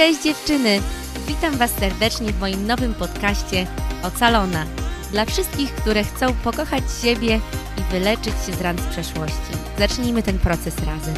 Cześć 0.00 0.22
dziewczyny! 0.22 0.80
Witam 1.28 1.56
Was 1.56 1.70
serdecznie 1.70 2.32
w 2.32 2.40
moim 2.40 2.66
nowym 2.66 2.94
podcaście 2.94 3.66
Ocalona. 4.02 4.66
Dla 5.12 5.24
wszystkich, 5.24 5.74
które 5.74 6.04
chcą 6.04 6.34
pokochać 6.44 6.84
siebie 7.02 7.40
i 7.78 7.92
wyleczyć 7.92 8.32
się 8.46 8.52
z 8.52 8.60
ran 8.60 8.78
z 8.78 8.86
przeszłości. 8.86 9.52
Zacznijmy 9.78 10.22
ten 10.22 10.38
proces 10.38 10.76
razem. 10.78 11.14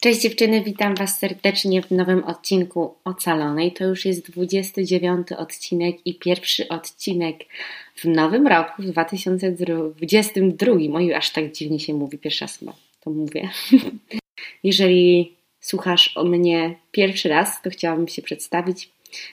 Cześć 0.00 0.20
dziewczyny, 0.20 0.64
witam 0.64 0.94
Was 0.94 1.18
serdecznie 1.18 1.82
w 1.82 1.90
nowym 1.90 2.24
odcinku 2.24 2.94
Ocalonej. 3.04 3.72
To 3.72 3.84
już 3.84 4.04
jest 4.04 4.30
29 4.30 5.32
odcinek 5.32 5.96
i 6.04 6.18
pierwszy 6.18 6.68
odcinek 6.68 7.36
w 8.00 8.04
nowym 8.04 8.46
roku, 8.46 8.82
w 8.82 8.86
2022. 8.86 10.72
Oj, 10.94 11.14
aż 11.14 11.30
tak 11.30 11.52
dziwnie 11.52 11.80
się 11.80 11.94
mówi, 11.94 12.18
pierwszy 12.18 12.44
raz 12.44 12.64
to 13.00 13.10
mówię. 13.10 13.48
Jeżeli 14.64 15.36
słuchasz 15.60 16.16
o 16.16 16.24
mnie 16.24 16.74
pierwszy 16.90 17.28
raz, 17.28 17.62
to 17.62 17.70
chciałabym 17.70 18.08
się 18.08 18.22
przedstawić. 18.22 18.90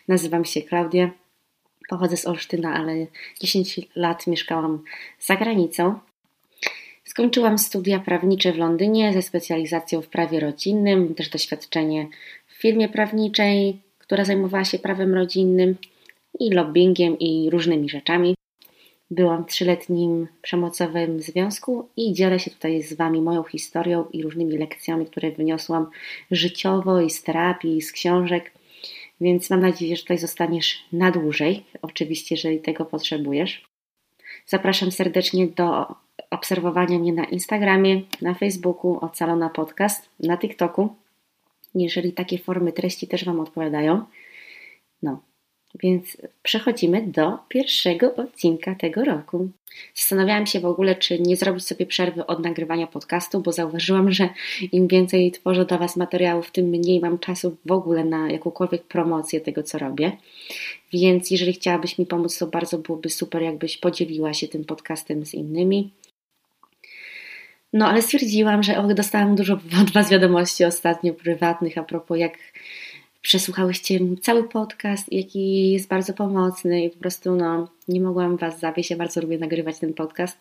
Nazywam 0.08 0.46
się 0.46 0.62
Klaudia, 0.62 1.12
pochodzę 1.90 2.18
z 2.18 2.28
Olsztyna, 2.28 2.74
ale 2.74 3.08
10 3.42 3.80
lat 3.96 4.28
mieszkałam 4.28 4.84
za 5.20 5.36
granicą. 5.36 6.00
Skończyłam 7.06 7.58
studia 7.58 8.00
prawnicze 8.00 8.54
w 8.54 8.58
Londynie 8.58 9.14
ze 9.14 9.22
specjalizacją 9.22 10.02
w 10.02 10.08
prawie 10.08 10.40
rodzinnym, 10.40 11.16
też 11.16 11.30
doświadczenie 11.30 12.08
w 12.48 12.54
firmie 12.54 12.90
prawniczej, 12.90 13.80
która 13.98 14.26
zajmowała 14.26 14.66
się 14.66 14.80
prawem 14.80 15.14
rodzinnym 15.14 15.76
i 16.40 16.50
lobbyingiem 16.50 17.20
i 17.20 17.50
różnymi 17.50 17.90
rzeczami. 17.90 18.36
Byłam 19.12 19.44
w 19.44 19.48
trzyletnim 19.48 20.28
przemocowym 20.42 21.22
związku 21.22 21.90
i 21.98 22.14
dzielę 22.14 22.40
się 22.40 22.52
tutaj 22.52 22.84
z 22.84 22.94
Wami 22.94 23.22
moją 23.22 23.44
historią 23.44 24.06
i 24.14 24.24
różnymi 24.24 24.58
lekcjami, 24.58 25.06
które 25.06 25.32
wyniosłam 25.32 25.90
życiowo 26.32 27.02
i 27.02 27.10
z 27.10 27.24
terapii, 27.24 27.78
i 27.78 27.82
z 27.82 27.92
książek. 27.92 28.52
Więc 29.22 29.50
mam 29.50 29.60
nadzieję, 29.60 29.96
że 29.96 30.02
tutaj 30.02 30.18
zostaniesz 30.18 30.84
na 30.92 31.12
dłużej, 31.12 31.64
oczywiście, 31.82 32.36
jeżeli 32.36 32.60
tego 32.60 32.86
potrzebujesz. 32.86 33.68
Zapraszam 34.46 34.92
serdecznie 34.92 35.48
do 35.48 35.96
obserwowania 36.32 37.00
mnie 37.00 37.14
na 37.14 37.26
Instagramie, 37.26 38.02
na 38.22 38.34
Facebooku, 38.34 39.00
Ocalona 39.02 39.50
Podcast, 39.50 40.10
na 40.20 40.38
TikToku, 40.38 40.96
jeżeli 41.76 42.14
takie 42.14 42.38
formy 42.38 42.72
treści 42.72 43.08
też 43.08 43.26
Wam 43.26 43.40
odpowiadają. 43.40 44.06
No, 45.04 45.22
więc 45.84 46.18
przechodzimy 46.44 47.02
do 47.08 47.38
pierwszego 47.50 48.16
odcinka 48.16 48.76
tego 48.76 49.04
roku. 49.04 49.50
Zastanawiałam 49.96 50.46
się 50.48 50.60
w 50.60 50.66
ogóle, 50.66 50.96
czy 50.96 51.20
nie 51.20 51.36
zrobić 51.36 51.66
sobie 51.66 51.86
przerwy 51.86 52.26
od 52.26 52.44
nagrywania 52.44 52.88
podcastu, 52.88 53.42
bo 53.42 53.52
zauważyłam, 53.52 54.12
że 54.12 54.30
im 54.72 54.88
więcej 54.88 55.32
tworzę 55.32 55.66
dla 55.66 55.78
Was 55.78 55.96
materiałów, 55.96 56.52
tym 56.52 56.66
mniej 56.66 57.00
mam 57.00 57.20
czasu 57.20 57.58
w 57.66 57.72
ogóle 57.72 58.04
na 58.04 58.32
jakąkolwiek 58.32 58.84
promocję 58.84 59.42
tego, 59.42 59.64
co 59.64 59.78
robię. 59.78 60.12
Więc 60.94 61.32
jeżeli 61.32 61.54
chciałabyś 61.54 61.98
mi 61.98 62.06
pomóc, 62.06 62.38
to 62.38 62.48
bardzo 62.48 62.78
byłoby 62.78 63.10
super, 63.10 63.42
jakbyś 63.42 63.78
podzieliła 63.78 64.34
się 64.34 64.48
tym 64.48 64.66
podcastem 64.66 65.26
z 65.26 65.34
innymi. 65.34 65.92
No, 67.74 67.88
ale 67.88 68.02
stwierdziłam, 68.02 68.64
że 68.64 68.84
dostałam 68.96 69.36
dużo 69.36 69.54
od 69.82 69.92
Was 69.92 70.10
wiadomości 70.10 70.66
ostatnio 70.66 71.14
prywatnych 71.14 71.78
a 71.78 71.84
propos 71.84 72.18
jak 72.18 72.38
przesłuchałyście 73.22 74.00
cały 74.22 74.50
podcast, 74.50 75.14
jaki 75.14 75.72
jest 75.72 75.88
bardzo 75.88 76.14
pomocny 76.14 76.84
i 76.84 76.90
po 76.90 77.00
prostu 77.00 77.36
no, 77.36 77.70
nie 77.88 78.02
mogłam 78.02 78.38
Was 78.38 78.60
zawieść. 78.60 78.90
Ja 78.90 78.98
bardzo 78.98 79.22
lubię 79.22 79.38
nagrywać 79.38 79.80
ten 79.80 79.94
podcast, 79.94 80.38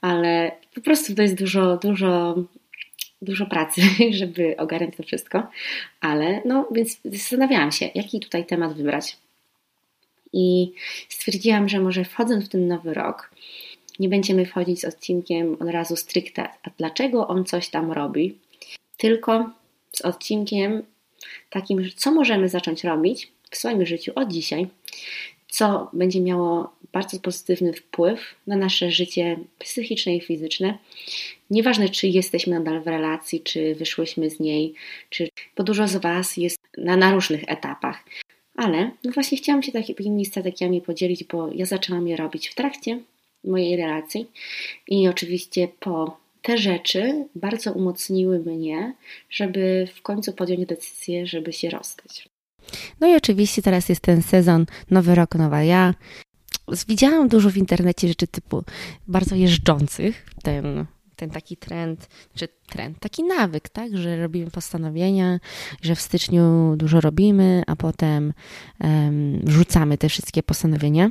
ale 0.00 0.52
po 0.74 0.80
prostu 0.80 1.14
to 1.14 1.22
jest 1.22 1.34
dużo, 1.34 1.76
dużo, 1.76 2.36
dużo 3.22 3.46
pracy, 3.46 3.80
żeby 4.10 4.56
ogarnąć 4.56 4.96
to 4.96 5.02
wszystko. 5.02 5.46
Ale 6.00 6.42
no, 6.44 6.68
więc 6.72 7.00
zastanawiałam 7.04 7.72
się, 7.72 7.90
jaki 7.94 8.20
tutaj 8.20 8.46
temat 8.46 8.74
wybrać. 8.74 9.16
I 10.32 10.72
stwierdziłam, 11.08 11.68
że 11.68 11.80
może 11.80 12.04
wchodząc 12.04 12.44
w 12.44 12.48
ten 12.48 12.68
nowy 12.68 12.94
rok, 12.94 13.30
nie 13.98 14.08
będziemy 14.08 14.46
wchodzić 14.46 14.80
z 14.80 14.84
odcinkiem 14.84 15.56
od 15.60 15.68
razu 15.68 15.96
stricte, 15.96 16.48
a 16.62 16.70
dlaczego 16.78 17.28
on 17.28 17.44
coś 17.44 17.68
tam 17.68 17.92
robi, 17.92 18.38
tylko 18.96 19.50
z 19.92 20.00
odcinkiem 20.00 20.82
takim, 21.50 21.90
co 21.96 22.12
możemy 22.12 22.48
zacząć 22.48 22.84
robić 22.84 23.32
w 23.50 23.56
swoim 23.56 23.86
życiu 23.86 24.12
od 24.14 24.32
dzisiaj, 24.32 24.66
co 25.48 25.90
będzie 25.92 26.20
miało 26.20 26.72
bardzo 26.92 27.20
pozytywny 27.20 27.72
wpływ 27.72 28.34
na 28.46 28.56
nasze 28.56 28.90
życie 28.90 29.38
psychiczne 29.58 30.16
i 30.16 30.20
fizyczne. 30.20 30.78
Nieważne, 31.50 31.88
czy 31.88 32.08
jesteśmy 32.08 32.58
nadal 32.58 32.82
w 32.82 32.86
relacji, 32.86 33.40
czy 33.40 33.74
wyszłyśmy 33.74 34.30
z 34.30 34.40
niej, 34.40 34.74
czy 35.10 35.28
bo 35.56 35.64
dużo 35.64 35.88
z 35.88 35.96
Was 35.96 36.36
jest 36.36 36.60
na, 36.78 36.96
na 36.96 37.14
różnych 37.14 37.44
etapach. 37.46 38.04
Ale 38.56 38.90
no 39.04 39.12
właśnie 39.12 39.38
chciałam 39.38 39.62
się 39.62 39.72
takimi 39.72 40.26
strategiami 40.26 40.80
podzielić, 40.80 41.24
bo 41.24 41.50
ja 41.54 41.66
zaczęłam 41.66 42.08
je 42.08 42.16
robić 42.16 42.48
w 42.48 42.54
trakcie 42.54 43.00
mojej 43.44 43.76
relacji 43.76 44.26
i 44.88 45.08
oczywiście 45.08 45.68
po 45.80 46.16
te 46.48 46.58
rzeczy 46.58 47.28
bardzo 47.34 47.72
umocniły 47.72 48.38
mnie, 48.38 48.94
żeby 49.30 49.88
w 49.94 50.02
końcu 50.02 50.32
podjąć 50.32 50.66
decyzję, 50.66 51.26
żeby 51.26 51.52
się 51.52 51.70
rozstać. 51.70 52.28
No 53.00 53.08
i 53.08 53.16
oczywiście 53.16 53.62
teraz 53.62 53.88
jest 53.88 54.00
ten 54.00 54.22
sezon 54.22 54.66
Nowy 54.90 55.14
Rok, 55.14 55.34
Nowa 55.34 55.62
Ja. 55.62 55.94
Widziałam 56.88 57.28
dużo 57.28 57.50
w 57.50 57.56
internecie 57.56 58.08
rzeczy 58.08 58.26
typu 58.26 58.64
bardzo 59.08 59.34
jeżdżących, 59.34 60.26
ten 60.42 60.86
ten 61.16 61.30
taki 61.30 61.56
trend, 61.56 62.08
czy 62.34 62.48
trend, 62.66 62.98
taki 62.98 63.24
nawyk, 63.24 63.68
tak, 63.68 63.96
że 63.96 64.16
robimy 64.16 64.50
postanowienia, 64.50 65.40
że 65.82 65.94
w 65.94 66.00
styczniu 66.00 66.74
dużo 66.76 67.00
robimy, 67.00 67.62
a 67.66 67.76
potem 67.76 68.32
um, 68.80 69.40
rzucamy 69.46 69.98
te 69.98 70.08
wszystkie 70.08 70.42
postanowienia 70.42 71.10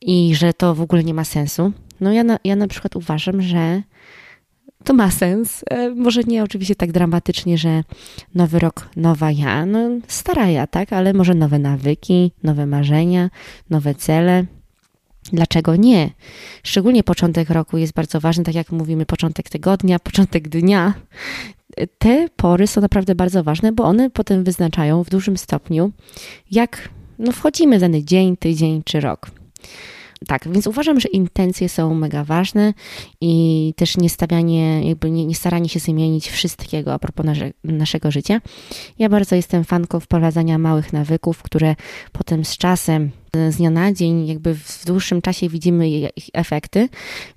i 0.00 0.34
że 0.34 0.52
to 0.52 0.74
w 0.74 0.80
ogóle 0.80 1.04
nie 1.04 1.14
ma 1.14 1.24
sensu. 1.24 1.72
No 2.00 2.12
ja 2.12 2.24
na, 2.24 2.38
ja 2.44 2.56
na 2.56 2.68
przykład 2.68 2.96
uważam, 2.96 3.42
że 3.42 3.82
to 4.84 4.94
ma 4.94 5.10
sens. 5.10 5.64
E, 5.70 5.90
może 5.90 6.22
nie 6.22 6.42
oczywiście 6.42 6.74
tak 6.74 6.92
dramatycznie, 6.92 7.58
że 7.58 7.84
nowy 8.34 8.58
rok, 8.58 8.88
nowa 8.96 9.30
ja, 9.30 9.66
no 9.66 9.90
stara 10.08 10.48
ja, 10.48 10.66
tak, 10.66 10.92
ale 10.92 11.12
może 11.12 11.34
nowe 11.34 11.58
nawyki, 11.58 12.32
nowe 12.42 12.66
marzenia, 12.66 13.30
nowe 13.70 13.94
cele. 13.94 14.44
Dlaczego 15.32 15.76
nie? 15.76 16.10
Szczególnie 16.62 17.02
początek 17.02 17.50
roku 17.50 17.78
jest 17.78 17.92
bardzo 17.92 18.20
ważny, 18.20 18.44
tak 18.44 18.54
jak 18.54 18.72
mówimy, 18.72 19.06
początek 19.06 19.48
tygodnia, 19.50 19.98
początek 19.98 20.48
dnia. 20.48 20.94
Te 21.98 22.28
pory 22.36 22.66
są 22.66 22.80
naprawdę 22.80 23.14
bardzo 23.14 23.44
ważne, 23.44 23.72
bo 23.72 23.84
one 23.84 24.10
potem 24.10 24.44
wyznaczają 24.44 25.04
w 25.04 25.10
dużym 25.10 25.36
stopniu, 25.36 25.92
jak 26.50 26.88
no, 27.18 27.32
wchodzimy 27.32 27.78
w 27.78 27.80
dany 27.80 28.04
dzień, 28.04 28.36
tydzień 28.36 28.82
czy 28.84 29.00
rok. 29.00 29.30
Tak, 30.26 30.48
więc 30.48 30.66
uważam, 30.66 31.00
że 31.00 31.08
intencje 31.08 31.68
są 31.68 31.94
mega 31.94 32.24
ważne 32.24 32.74
i 33.20 33.74
też 33.76 33.96
nie 33.96 34.10
stawianie, 34.10 34.88
jakby 34.88 35.10
nie, 35.10 35.26
nie 35.26 35.34
staranie 35.34 35.68
się 35.68 35.80
zmienić 35.80 36.30
wszystkiego 36.30 36.94
a 36.94 36.98
propos 36.98 37.26
nasze, 37.26 37.50
naszego 37.64 38.10
życia. 38.10 38.40
Ja 38.98 39.08
bardzo 39.08 39.36
jestem 39.36 39.64
fanką 39.64 40.00
wprowadzania 40.00 40.58
małych 40.58 40.92
nawyków, 40.92 41.42
które 41.42 41.76
potem 42.12 42.44
z 42.44 42.56
czasem 42.58 43.10
z 43.50 43.56
dnia 43.56 43.70
na 43.70 43.92
dzień, 43.92 44.26
jakby 44.26 44.54
w 44.54 44.86
dłuższym 44.86 45.22
czasie 45.22 45.48
widzimy 45.48 45.90
ich 45.90 46.10
efekty, 46.32 46.88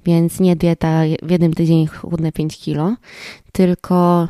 więc 0.05 0.39
nie 0.39 0.55
dieta 0.55 1.01
w 1.23 1.31
jednym 1.31 1.53
tydzień 1.53 1.87
chudnę 1.87 2.31
5 2.31 2.57
kilo, 2.57 2.95
tylko 3.51 4.27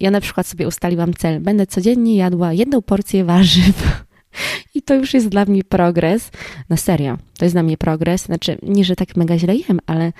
ja 0.00 0.10
na 0.10 0.20
przykład 0.20 0.46
sobie 0.46 0.68
ustaliłam 0.68 1.14
cel, 1.14 1.40
będę 1.40 1.66
codziennie 1.66 2.16
jadła 2.16 2.52
jedną 2.52 2.82
porcję 2.82 3.24
warzyw 3.24 4.04
i 4.74 4.82
to 4.82 4.94
już 4.94 5.14
jest 5.14 5.28
dla 5.28 5.44
mnie 5.44 5.64
progres. 5.64 6.30
Na 6.68 6.76
serio, 6.76 7.18
to 7.38 7.44
jest 7.44 7.54
dla 7.54 7.62
mnie 7.62 7.76
progres. 7.76 8.22
Znaczy, 8.22 8.58
nie, 8.62 8.84
że 8.84 8.96
tak 8.96 9.16
mega 9.16 9.38
źle 9.38 9.56
jem, 9.56 9.80
ale 9.86 10.12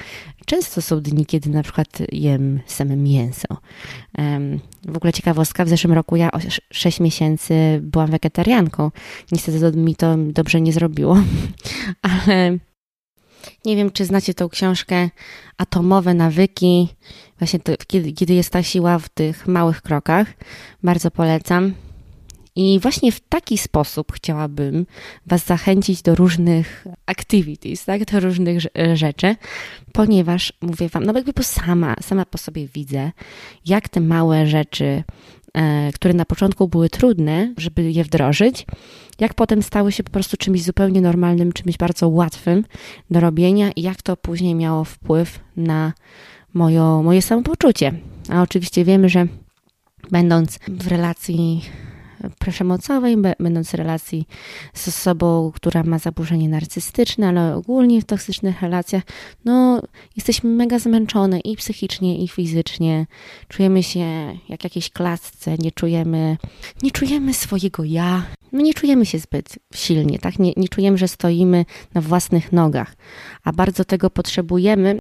często 0.47 0.83
są 0.83 1.01
dni, 1.01 1.27
kiedy 1.27 1.51
na 1.51 1.62
przykład 1.62 1.99
jem 2.12 2.61
same 2.67 2.97
mięso. 2.97 3.49
Um, 4.19 4.61
w 4.85 4.97
ogóle 4.97 5.12
ciekawostka, 5.12 5.65
w 5.65 5.69
zeszłym 5.69 5.93
roku 5.93 6.17
ja 6.17 6.31
6 6.73 7.01
miesięcy 7.01 7.55
byłam 7.83 8.11
wegetarianką. 8.11 8.91
Niestety 9.33 9.79
mi 9.79 9.97
to 9.97 10.17
dobrze 10.17 10.61
nie 10.61 10.73
zrobiło, 10.73 11.17
ale 12.03 12.59
nie 13.65 13.77
wiem, 13.77 13.91
czy 13.91 14.05
znacie 14.05 14.35
tą 14.35 14.49
książkę 14.49 15.11
Atomowe 15.57 16.15
nawyki. 16.15 16.89
Właśnie 17.39 17.59
to, 17.59 17.73
kiedy, 17.87 18.12
kiedy 18.12 18.35
jest 18.35 18.51
ta 18.51 18.62
siła 18.62 18.99
w 18.99 19.09
tych 19.09 19.47
małych 19.47 19.83
krokach. 19.83 20.27
Bardzo 20.83 21.11
polecam. 21.11 21.75
I 22.61 22.79
właśnie 22.79 23.12
w 23.12 23.21
taki 23.21 23.59
sposób 23.59 24.12
chciałabym 24.12 24.87
Was 25.27 25.47
zachęcić 25.47 26.03
do 26.03 26.15
różnych 26.15 26.87
activities, 27.07 27.85
tak? 27.85 28.05
do 28.05 28.21
różnych 28.21 28.59
rzeczy, 28.95 29.37
ponieważ 29.93 30.53
mówię 30.61 30.89
Wam, 30.89 31.05
no 31.05 31.12
jakby 31.12 31.45
sama, 31.45 31.95
sama 32.01 32.25
po 32.25 32.39
sobie 32.39 32.67
widzę, 32.67 33.12
jak 33.67 33.89
te 33.89 34.01
małe 34.01 34.47
rzeczy, 34.47 35.05
e, 35.55 35.93
które 35.93 36.15
na 36.15 36.25
początku 36.25 36.69
były 36.69 36.89
trudne, 36.89 37.55
żeby 37.57 37.93
je 37.93 38.05
wdrożyć, 38.05 38.67
jak 39.21 39.35
potem 39.35 39.62
stały 39.62 39.93
się 39.93 40.03
po 40.03 40.11
prostu 40.11 40.37
czymś 40.37 40.62
zupełnie 40.62 41.01
normalnym, 41.01 41.53
czymś 41.53 41.77
bardzo 41.77 42.09
łatwym 42.09 42.65
do 43.11 43.21
robienia 43.21 43.71
i 43.77 43.83
jak 43.83 44.03
to 44.03 44.17
później 44.17 44.55
miało 44.55 44.85
wpływ 44.85 45.41
na 45.57 45.93
moje, 46.55 46.83
moje 46.83 47.23
samopoczucie. 47.23 47.93
A 48.29 48.43
oczywiście 48.43 48.85
wiemy, 48.85 49.09
że 49.09 49.27
będąc 50.11 50.59
w 50.69 50.87
relacji 50.89 51.62
przemocowej, 52.38 53.17
będąc 53.17 53.70
w 53.70 53.75
relacji 53.75 54.26
z 54.75 54.88
osobą, 54.88 55.52
która 55.55 55.82
ma 55.82 55.99
zaburzenie 55.99 56.49
narcystyczne, 56.49 57.28
ale 57.28 57.55
ogólnie 57.56 58.00
w 58.00 58.05
toksycznych 58.05 58.62
relacjach, 58.62 59.02
no 59.44 59.82
jesteśmy 60.17 60.50
mega 60.50 60.78
zmęczone 60.78 61.40
i 61.40 61.56
psychicznie, 61.56 62.25
i 62.25 62.28
fizycznie. 62.28 63.06
Czujemy 63.49 63.82
się 63.82 64.37
jak 64.49 64.64
jakieś 64.64 64.90
klatce, 64.90 65.56
nie 65.58 65.72
czujemy, 65.72 66.37
nie 66.82 66.90
czujemy 66.90 67.34
swojego 67.34 67.84
ja. 67.84 68.26
No 68.52 68.61
nie 68.61 68.75
czujemy 68.75 69.06
się 69.06 69.19
zbyt 69.19 69.58
silnie, 69.75 70.19
tak? 70.19 70.38
Nie, 70.38 70.52
nie 70.56 70.69
czujemy, 70.69 70.99
że 70.99 71.08
stoimy 71.08 71.64
na 71.94 72.00
własnych 72.00 72.52
nogach, 72.52 72.96
a 73.44 73.52
bardzo 73.52 73.84
tego 73.84 74.11
potrzebujemy, 74.11 74.99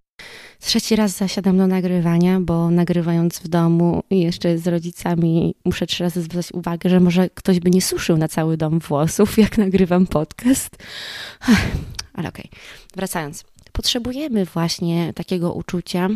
Trzeci 0.59 0.95
raz 0.95 1.11
zasiadam 1.11 1.57
do 1.57 1.67
nagrywania, 1.67 2.39
bo 2.39 2.71
nagrywając 2.71 3.39
w 3.39 3.47
domu 3.47 4.03
i 4.09 4.19
jeszcze 4.19 4.57
z 4.57 4.67
rodzicami 4.67 5.55
muszę 5.65 5.87
trzy 5.87 6.03
razy 6.03 6.21
zwracać 6.21 6.51
uwagę, 6.51 6.89
że 6.89 6.99
może 6.99 7.29
ktoś 7.29 7.59
by 7.59 7.69
nie 7.69 7.81
suszył 7.81 8.17
na 8.17 8.27
cały 8.27 8.57
dom 8.57 8.79
włosów, 8.79 9.37
jak 9.37 9.57
nagrywam 9.57 10.07
podcast. 10.07 10.75
Ale 12.13 12.29
okej, 12.29 12.45
okay. 12.51 12.59
wracając. 12.95 13.43
Potrzebujemy 13.71 14.45
właśnie 14.45 15.13
takiego 15.13 15.53
uczucia, 15.53 16.09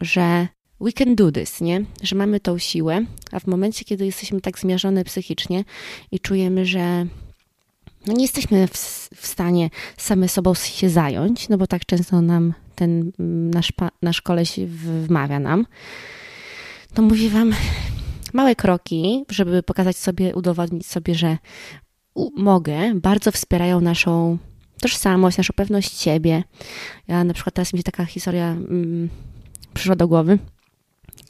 że 0.00 0.48
we 0.80 0.92
can 0.92 1.14
do 1.14 1.32
this, 1.32 1.60
nie? 1.60 1.84
Że 2.02 2.16
mamy 2.16 2.40
tą 2.40 2.58
siłę, 2.58 3.04
a 3.32 3.40
w 3.40 3.46
momencie, 3.46 3.84
kiedy 3.84 4.06
jesteśmy 4.06 4.40
tak 4.40 4.58
zmiażone 4.58 5.04
psychicznie 5.04 5.64
i 6.10 6.20
czujemy, 6.20 6.66
że 6.66 7.06
no 8.06 8.12
nie 8.12 8.22
jesteśmy 8.22 8.68
w, 8.68 8.72
w, 9.14 9.26
stanie 9.26 9.70
same 9.96 10.28
sobą 10.28 10.54
się 10.54 10.90
zająć, 10.90 11.48
no 11.48 11.58
bo 11.58 11.66
tak 11.66 11.86
często 11.86 12.22
nam 12.22 12.54
ten 12.74 13.12
mm, 13.18 13.50
nasz, 13.50 13.72
nasz 14.02 14.22
koleś 14.22 14.60
wmawia 14.60 15.38
nam, 15.38 15.66
to 16.94 17.02
mówię 17.02 17.30
wam 17.30 17.52
małe 18.32 18.54
kroki, 18.54 19.24
żeby 19.28 19.62
pokazać 19.62 19.96
sobie, 19.96 20.34
udowodnić 20.34 20.86
sobie, 20.86 21.14
że 21.14 21.38
mogę, 22.36 22.94
bardzo 22.94 23.32
wspierają 23.32 23.80
naszą 23.80 24.38
tożsamość, 24.80 25.38
naszą 25.38 25.52
pewność 25.56 26.00
siebie. 26.00 26.44
Ja 27.08 27.24
na 27.24 27.34
przykład 27.34 27.54
teraz 27.54 27.72
mi 27.72 27.78
się 27.78 27.84
taka 27.84 28.04
historia 28.04 28.50
mm, 28.50 29.08
przyszła 29.74 29.96
do 29.96 30.08
głowy 30.08 30.38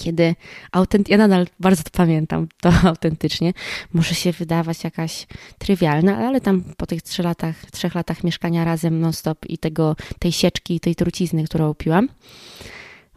kiedy 0.05 0.35
autent... 0.73 1.09
ja 1.09 1.17
nadal 1.17 1.47
bardzo 1.61 1.83
to 1.83 1.91
pamiętam, 1.93 2.49
to 2.61 2.73
autentycznie, 2.91 3.53
może 3.93 4.15
się 4.15 4.33
wydawać 4.33 4.85
jakaś 4.85 5.27
trywialna, 5.59 6.17
ale 6.17 6.41
tam 6.41 6.65
po 6.77 6.87
tych 6.87 7.03
trzech 7.03 7.25
latach, 7.25 7.71
trzech 7.71 7.95
latach 7.95 8.25
mieszkania 8.25 8.65
razem 8.65 9.01
non-stop 9.01 9.47
i 9.49 9.59
tego, 9.59 9.97
tej 10.19 10.33
sieczki, 10.33 10.81
tej 10.81 10.95
trucizny, 10.95 11.45
którą 11.45 11.75
piłam, 11.75 12.09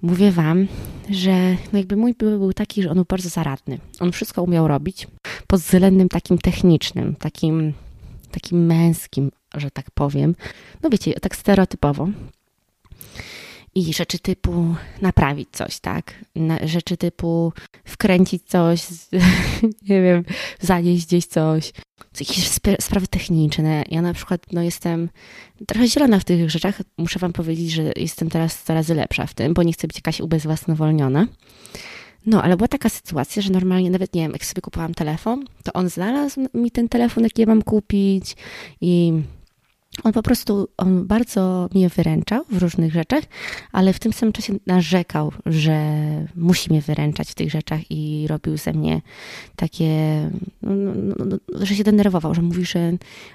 mówię 0.01 0.31
wam, 0.31 0.67
że 1.09 1.55
no 1.73 1.79
jakby 1.79 1.95
mój 1.95 2.13
były 2.13 2.37
był 2.37 2.53
taki, 2.53 2.83
że 2.83 2.89
on 2.89 2.95
był 2.95 3.05
bardzo 3.09 3.29
zaradny. 3.29 3.79
On 3.99 4.11
wszystko 4.11 4.43
umiał 4.43 4.67
robić 4.67 5.07
pod 5.47 5.61
względem 5.61 6.09
takim 6.09 6.37
technicznym, 6.37 7.15
takim, 7.15 7.73
takim 8.31 8.65
męskim, 8.65 9.31
że 9.55 9.71
tak 9.71 9.91
powiem. 9.91 10.35
No 10.83 10.89
wiecie, 10.89 11.13
tak 11.13 11.35
stereotypowo 11.35 12.07
i 13.77 13.93
rzeczy 13.93 14.19
typu 14.19 14.75
naprawić 15.01 15.49
coś, 15.51 15.79
tak? 15.79 16.13
Rzeczy 16.63 16.97
typu 16.97 17.53
wkręcić 17.85 18.43
coś, 18.43 18.87
nie 19.89 20.01
wiem, 20.01 20.23
zanieść 20.59 21.05
gdzieś 21.05 21.25
coś, 21.25 21.71
jakieś 22.19 22.49
sprawy 22.79 23.07
techniczne. 23.07 23.83
Ja 23.89 24.01
na 24.01 24.13
przykład 24.13 24.41
no, 24.51 24.61
jestem 24.61 25.09
trochę 25.67 25.87
zielona 25.87 26.19
w 26.19 26.23
tych 26.23 26.49
rzeczach. 26.49 26.81
Muszę 26.97 27.19
Wam 27.19 27.33
powiedzieć, 27.33 27.71
że 27.71 27.91
jestem 27.95 28.29
teraz 28.29 28.63
coraz 28.63 28.89
lepsza 28.89 29.27
w 29.27 29.33
tym, 29.33 29.53
bo 29.53 29.63
nie 29.63 29.73
chcę 29.73 29.87
być 29.87 29.97
jakaś 29.97 30.21
ubezwłasnowolniona. 30.21 31.27
No, 32.25 32.43
ale 32.43 32.57
była 32.57 32.67
taka 32.67 32.89
sytuacja, 32.89 33.41
że 33.41 33.51
normalnie 33.51 33.91
nawet 33.91 34.13
nie 34.13 34.21
wiem, 34.21 34.31
jak 34.31 34.45
sobie 34.45 34.61
kupowałam 34.61 34.93
telefon, 34.93 35.45
to 35.63 35.73
on 35.73 35.89
znalazł 35.89 36.45
mi 36.53 36.71
ten 36.71 36.89
telefon, 36.89 37.23
jaki 37.23 37.41
ja 37.41 37.47
mam 37.47 37.61
kupić 37.61 38.35
i 38.81 39.13
on 40.03 40.13
po 40.13 40.23
prostu 40.23 40.67
on 40.77 41.07
bardzo 41.07 41.69
mnie 41.73 41.89
wyręczał 41.89 42.43
w 42.49 42.57
różnych 42.57 42.93
rzeczach, 42.93 43.23
ale 43.71 43.93
w 43.93 43.99
tym 43.99 44.13
samym 44.13 44.33
czasie 44.33 44.53
narzekał, 44.65 45.31
że 45.45 45.77
musi 46.35 46.69
mnie 46.69 46.81
wyręczać 46.81 47.31
w 47.31 47.35
tych 47.35 47.51
rzeczach 47.51 47.79
i 47.89 48.25
robił 48.27 48.57
ze 48.57 48.73
mnie 48.73 49.01
takie, 49.55 49.89
no, 50.61 50.71
no, 50.95 51.15
no, 51.25 51.37
no 51.53 51.65
że 51.65 51.75
się 51.75 51.83
denerwował, 51.83 52.35
że 52.35 52.41
mówi, 52.41 52.65
że 52.65 52.79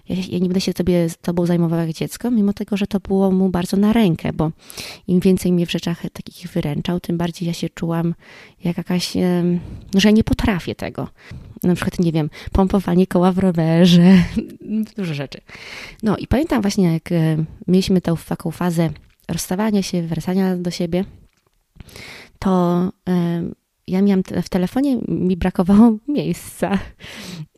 ja, 0.08 0.16
ja, 0.28 0.38
nie 0.38 0.48
będę 0.48 0.60
się 0.60 0.74
tobie, 0.74 1.06
tobą 1.22 1.46
zajmował 1.46 1.78
jak 1.78 1.92
dziecko, 1.92 2.30
mimo 2.30 2.52
tego, 2.52 2.76
że 2.76 2.86
to 2.86 3.00
było 3.00 3.30
mu 3.30 3.48
bardzo 3.48 3.76
na 3.76 3.92
rękę, 3.92 4.32
bo 4.32 4.50
im 5.08 5.20
więcej 5.20 5.52
mnie 5.52 5.66
w 5.66 5.70
rzeczach 5.70 6.02
takich 6.12 6.48
wyręczał, 6.48 7.00
tym 7.00 7.18
bardziej 7.18 7.46
ja 7.46 7.54
się 7.54 7.68
czułam 7.68 8.14
jak 8.64 8.76
jakaś, 8.76 9.12
że 9.94 10.12
nie 10.12 10.24
potrafię 10.24 10.74
tego 10.74 11.08
na 11.62 11.74
przykład, 11.74 11.98
nie 11.98 12.12
wiem, 12.12 12.30
pompowanie 12.52 13.06
koła 13.06 13.32
w 13.32 13.38
rowerze, 13.38 14.22
dużo 14.96 15.14
rzeczy. 15.14 15.40
No 16.02 16.16
i 16.16 16.26
pamiętam 16.26 16.62
właśnie, 16.62 16.92
jak 16.92 17.12
e, 17.12 17.44
mieliśmy 17.68 18.00
tą 18.00 18.16
taką 18.16 18.50
fazę 18.50 18.90
rozstawania 19.28 19.82
się, 19.82 20.02
wracania 20.02 20.56
do 20.56 20.70
siebie, 20.70 21.04
to 22.38 22.82
e, 23.08 23.42
ja 23.86 24.02
miałam 24.02 24.22
w 24.42 24.48
telefonie, 24.48 24.96
mi 25.08 25.36
brakowało 25.36 25.96
miejsca. 26.08 26.78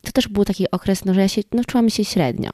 To 0.02 0.12
też 0.12 0.28
był 0.28 0.44
taki 0.44 0.70
okres, 0.70 1.04
no, 1.04 1.14
że 1.14 1.20
ja 1.20 1.28
się, 1.28 1.42
no, 1.52 1.64
czułam 1.64 1.90
się 1.90 2.04
średnio, 2.04 2.50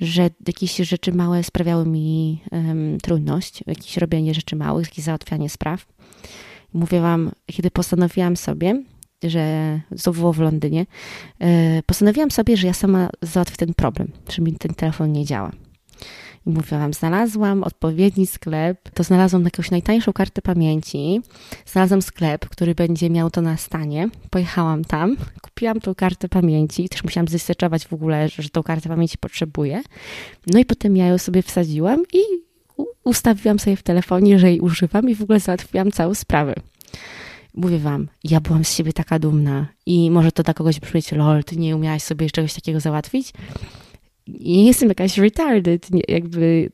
że 0.00 0.30
jakieś 0.46 0.76
rzeczy 0.76 1.12
małe 1.12 1.42
sprawiały 1.44 1.86
mi 1.86 2.40
um, 2.52 2.98
trudność, 3.00 3.62
jakieś 3.66 3.96
robienie 3.96 4.34
rzeczy 4.34 4.56
małych, 4.56 4.88
jakieś 4.88 5.04
załatwianie 5.04 5.50
spraw. 5.50 5.86
Mówię 6.72 7.00
wam, 7.00 7.30
kiedy 7.46 7.70
postanowiłam 7.70 8.36
sobie, 8.36 8.82
że 9.22 9.80
było 10.14 10.32
w 10.32 10.38
Londynie, 10.38 10.86
e, 11.40 11.82
postanowiłam 11.86 12.30
sobie, 12.30 12.56
że 12.56 12.66
ja 12.66 12.72
sama 12.72 13.10
załatwię 13.22 13.56
ten 13.56 13.74
problem, 13.74 14.12
że 14.28 14.42
mi 14.42 14.52
ten 14.52 14.74
telefon 14.74 15.12
nie 15.12 15.24
działa. 15.24 15.52
I 16.46 16.50
mówiłam, 16.50 16.92
znalazłam 16.92 17.62
odpowiedni 17.62 18.26
sklep, 18.26 18.90
to 18.90 19.02
znalazłam 19.02 19.44
jakąś 19.44 19.70
najtańszą 19.70 20.12
kartę 20.12 20.42
pamięci, 20.42 21.20
znalazłam 21.66 22.02
sklep, 22.02 22.48
który 22.48 22.74
będzie 22.74 23.10
miał 23.10 23.30
to 23.30 23.40
na 23.42 23.56
stanie, 23.56 24.08
pojechałam 24.30 24.84
tam, 24.84 25.16
kupiłam 25.42 25.80
tą 25.80 25.94
kartę 25.94 26.28
pamięci, 26.28 26.88
też 26.88 27.04
musiałam 27.04 27.28
zeseczować 27.28 27.86
w 27.86 27.92
ogóle, 27.92 28.28
że 28.28 28.48
tą 28.48 28.62
kartę 28.62 28.88
pamięci 28.88 29.18
potrzebuję, 29.18 29.82
no 30.46 30.58
i 30.58 30.64
potem 30.64 30.96
ja 30.96 31.06
ją 31.06 31.18
sobie 31.18 31.42
wsadziłam 31.42 32.02
i 32.12 32.22
ustawiłam 33.04 33.58
sobie 33.58 33.76
w 33.76 33.82
telefonie, 33.82 34.38
że 34.38 34.50
jej 34.50 34.60
używam 34.60 35.08
i 35.08 35.14
w 35.14 35.22
ogóle 35.22 35.40
załatwiłam 35.40 35.90
całą 35.90 36.14
sprawę 36.14 36.54
mówię 37.54 37.78
wam, 37.78 38.08
ja 38.24 38.40
byłam 38.40 38.64
z 38.64 38.74
siebie 38.74 38.92
taka 38.92 39.18
dumna 39.18 39.66
i 39.86 40.10
może 40.10 40.32
to 40.32 40.42
dla 40.42 40.54
kogoś 40.54 40.80
brzmieć, 40.80 41.12
lol, 41.12 41.44
ty 41.44 41.56
nie 41.56 41.76
umiałaś 41.76 42.02
sobie 42.02 42.30
czegoś 42.30 42.54
takiego 42.54 42.80
załatwić? 42.80 43.32
Nie 44.26 44.66
jestem 44.66 44.88
jakaś 44.88 45.18
retarded, 45.18 45.90
nie, 45.90 46.02
jakby 46.08 46.70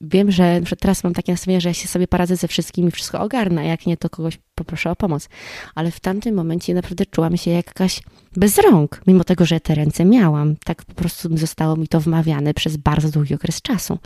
wiem, 0.00 0.30
że, 0.30 0.60
teraz 0.80 1.04
mam 1.04 1.14
takie 1.14 1.32
nastawienie, 1.32 1.60
że 1.60 1.68
ja 1.68 1.74
się 1.74 1.88
sobie 1.88 2.08
poradzę 2.08 2.36
ze 2.36 2.48
wszystkim 2.48 2.88
i 2.88 2.90
wszystko 2.90 3.20
ogarnę, 3.20 3.66
jak 3.66 3.86
nie, 3.86 3.96
to 3.96 4.10
kogoś 4.10 4.38
poproszę 4.54 4.90
o 4.90 4.96
pomoc. 4.96 5.28
Ale 5.74 5.90
w 5.90 6.00
tamtym 6.00 6.34
momencie 6.34 6.74
naprawdę 6.74 7.06
czułam 7.06 7.36
się 7.36 7.50
jak 7.50 7.66
jakaś 7.66 8.00
bez 8.36 8.58
rąk, 8.58 9.02
mimo 9.06 9.24
tego, 9.24 9.46
że 9.46 9.60
te 9.60 9.74
ręce 9.74 10.04
miałam. 10.04 10.56
Tak 10.64 10.84
po 10.84 10.94
prostu 10.94 11.36
zostało 11.36 11.76
mi 11.76 11.88
to 11.88 12.00
wmawiane 12.00 12.54
przez 12.54 12.76
bardzo 12.76 13.10
długi 13.10 13.34
okres 13.34 13.62
czasu. 13.62 13.98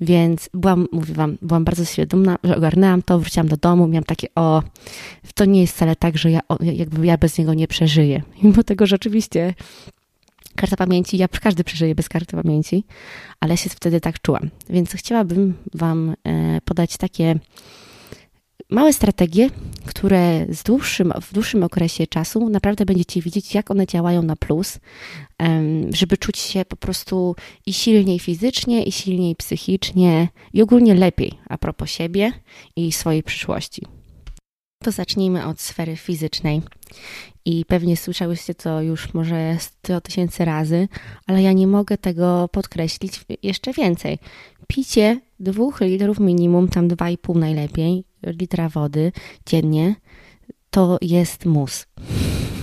Więc 0.00 0.50
byłam, 0.54 0.88
mówię 0.92 1.14
wam, 1.14 1.38
byłam 1.42 1.64
bardzo 1.64 1.84
świadoma, 1.84 2.36
że 2.44 2.56
ogarnęłam 2.56 3.02
to, 3.02 3.18
wróciłam 3.18 3.48
do 3.48 3.56
domu, 3.56 3.88
miałam 3.88 4.04
takie, 4.04 4.28
o, 4.34 4.62
to 5.34 5.44
nie 5.44 5.60
jest 5.60 5.74
wcale 5.74 5.96
tak, 5.96 6.18
że 6.18 6.30
ja, 6.30 6.40
jakby 6.60 7.06
ja 7.06 7.18
bez 7.18 7.38
niego 7.38 7.54
nie 7.54 7.68
przeżyję. 7.68 8.22
Mimo 8.42 8.62
tego, 8.62 8.86
że 8.86 8.96
oczywiście 8.96 9.54
karta 10.56 10.76
pamięci, 10.76 11.18
ja 11.18 11.28
każdy 11.28 11.64
przeżyje 11.64 11.94
bez 11.94 12.08
karty 12.08 12.36
pamięci, 12.42 12.84
ale 13.40 13.56
się 13.56 13.70
wtedy 13.70 14.00
tak 14.00 14.20
czułam. 14.20 14.50
Więc 14.70 14.92
chciałabym 14.92 15.54
Wam 15.74 16.14
e, 16.24 16.60
podać 16.60 16.96
takie 16.96 17.38
małe 18.70 18.92
strategie, 18.92 19.50
które 19.84 20.46
z 20.48 20.62
dłuższym, 20.62 21.12
w 21.22 21.32
dłuższym 21.32 21.62
okresie 21.62 22.06
czasu 22.06 22.48
naprawdę 22.48 22.84
będziecie 22.84 23.20
widzieć, 23.20 23.54
jak 23.54 23.70
one 23.70 23.86
działają 23.86 24.22
na 24.22 24.36
plus, 24.36 24.78
żeby 25.90 26.16
czuć 26.16 26.38
się 26.38 26.64
po 26.64 26.76
prostu 26.76 27.36
i 27.66 27.72
silniej 27.72 28.18
fizycznie, 28.18 28.82
i 28.82 28.92
silniej 28.92 29.36
psychicznie, 29.36 30.28
i 30.52 30.62
ogólnie 30.62 30.94
lepiej 30.94 31.32
a 31.48 31.58
propos 31.58 31.90
siebie 31.90 32.32
i 32.76 32.92
swojej 32.92 33.22
przyszłości. 33.22 33.95
To 34.86 34.92
zacznijmy 34.92 35.46
od 35.46 35.60
sfery 35.60 35.96
fizycznej. 35.96 36.62
I 37.44 37.64
pewnie 37.64 37.96
słyszałyście 37.96 38.54
to 38.54 38.82
już 38.82 39.14
może 39.14 39.56
100 39.60 40.00
tysięcy 40.00 40.44
razy, 40.44 40.88
ale 41.26 41.42
ja 41.42 41.52
nie 41.52 41.66
mogę 41.66 41.98
tego 41.98 42.48
podkreślić 42.52 43.20
jeszcze 43.42 43.72
więcej. 43.72 44.18
Picie 44.66 45.20
dwóch 45.40 45.80
litrów 45.80 46.20
minimum, 46.20 46.68
tam 46.68 46.88
2,5 46.88 47.36
najlepiej, 47.36 48.04
litra 48.22 48.68
wody 48.68 49.12
dziennie, 49.46 49.94
to 50.70 50.98
jest 51.02 51.46
mus. 51.46 51.86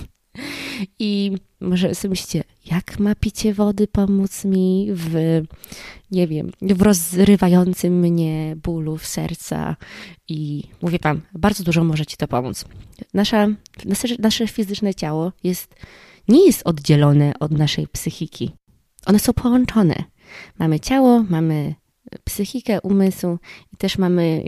I 0.98 1.36
może 1.60 1.94
sobie 1.94 2.10
myślicie, 2.10 2.44
jak 2.70 2.98
ma 2.98 3.14
picie 3.14 3.54
wody 3.54 3.88
pomóc 3.88 4.44
mi 4.44 4.88
w, 4.92 5.42
nie 6.10 6.26
wiem, 6.26 6.52
w 6.62 6.82
rozrywającym 6.82 8.00
mnie 8.00 8.56
bólu 8.62 8.96
w 8.96 9.06
serca 9.06 9.76
i 10.28 10.62
mówię 10.82 10.98
Wam, 11.02 11.20
bardzo 11.34 11.64
dużo 11.64 11.84
może 11.84 12.06
Ci 12.06 12.16
to 12.16 12.28
pomóc. 12.28 12.64
Nasza, 13.14 13.48
nasze, 13.84 14.08
nasze 14.18 14.46
fizyczne 14.46 14.94
ciało 14.94 15.32
jest, 15.44 15.74
nie 16.28 16.46
jest 16.46 16.62
oddzielone 16.64 17.32
od 17.40 17.50
naszej 17.52 17.88
psychiki. 17.88 18.50
One 19.06 19.18
są 19.18 19.32
połączone. 19.32 19.94
Mamy 20.58 20.80
ciało, 20.80 21.24
mamy 21.28 21.74
psychikę, 22.24 22.80
umysł 22.80 23.38
i 23.72 23.76
też 23.76 23.98
mamy, 23.98 24.44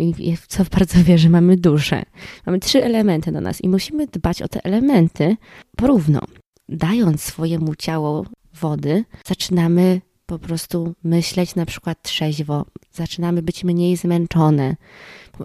co 0.49 0.64
bardzo 0.64 1.04
wierzę, 1.04 1.28
mamy 1.28 1.56
duszę. 1.56 2.02
Mamy 2.46 2.61
trzy 2.61 2.85
elementy 2.85 3.32
do 3.32 3.40
nas 3.40 3.61
i 3.61 3.68
musimy 3.68 4.06
dbać 4.06 4.42
o 4.42 4.49
te 4.49 4.64
elementy 4.64 5.37
porówno. 5.76 6.20
Dając 6.68 7.23
swojemu 7.23 7.75
ciału 7.75 8.26
wody, 8.54 9.04
zaczynamy 9.26 10.00
po 10.26 10.38
prostu 10.38 10.94
myśleć 11.04 11.54
na 11.54 11.66
przykład 11.66 12.02
trzeźwo, 12.02 12.64
zaczynamy 12.92 13.42
być 13.42 13.64
mniej 13.64 13.96
zmęczone. 13.96 14.76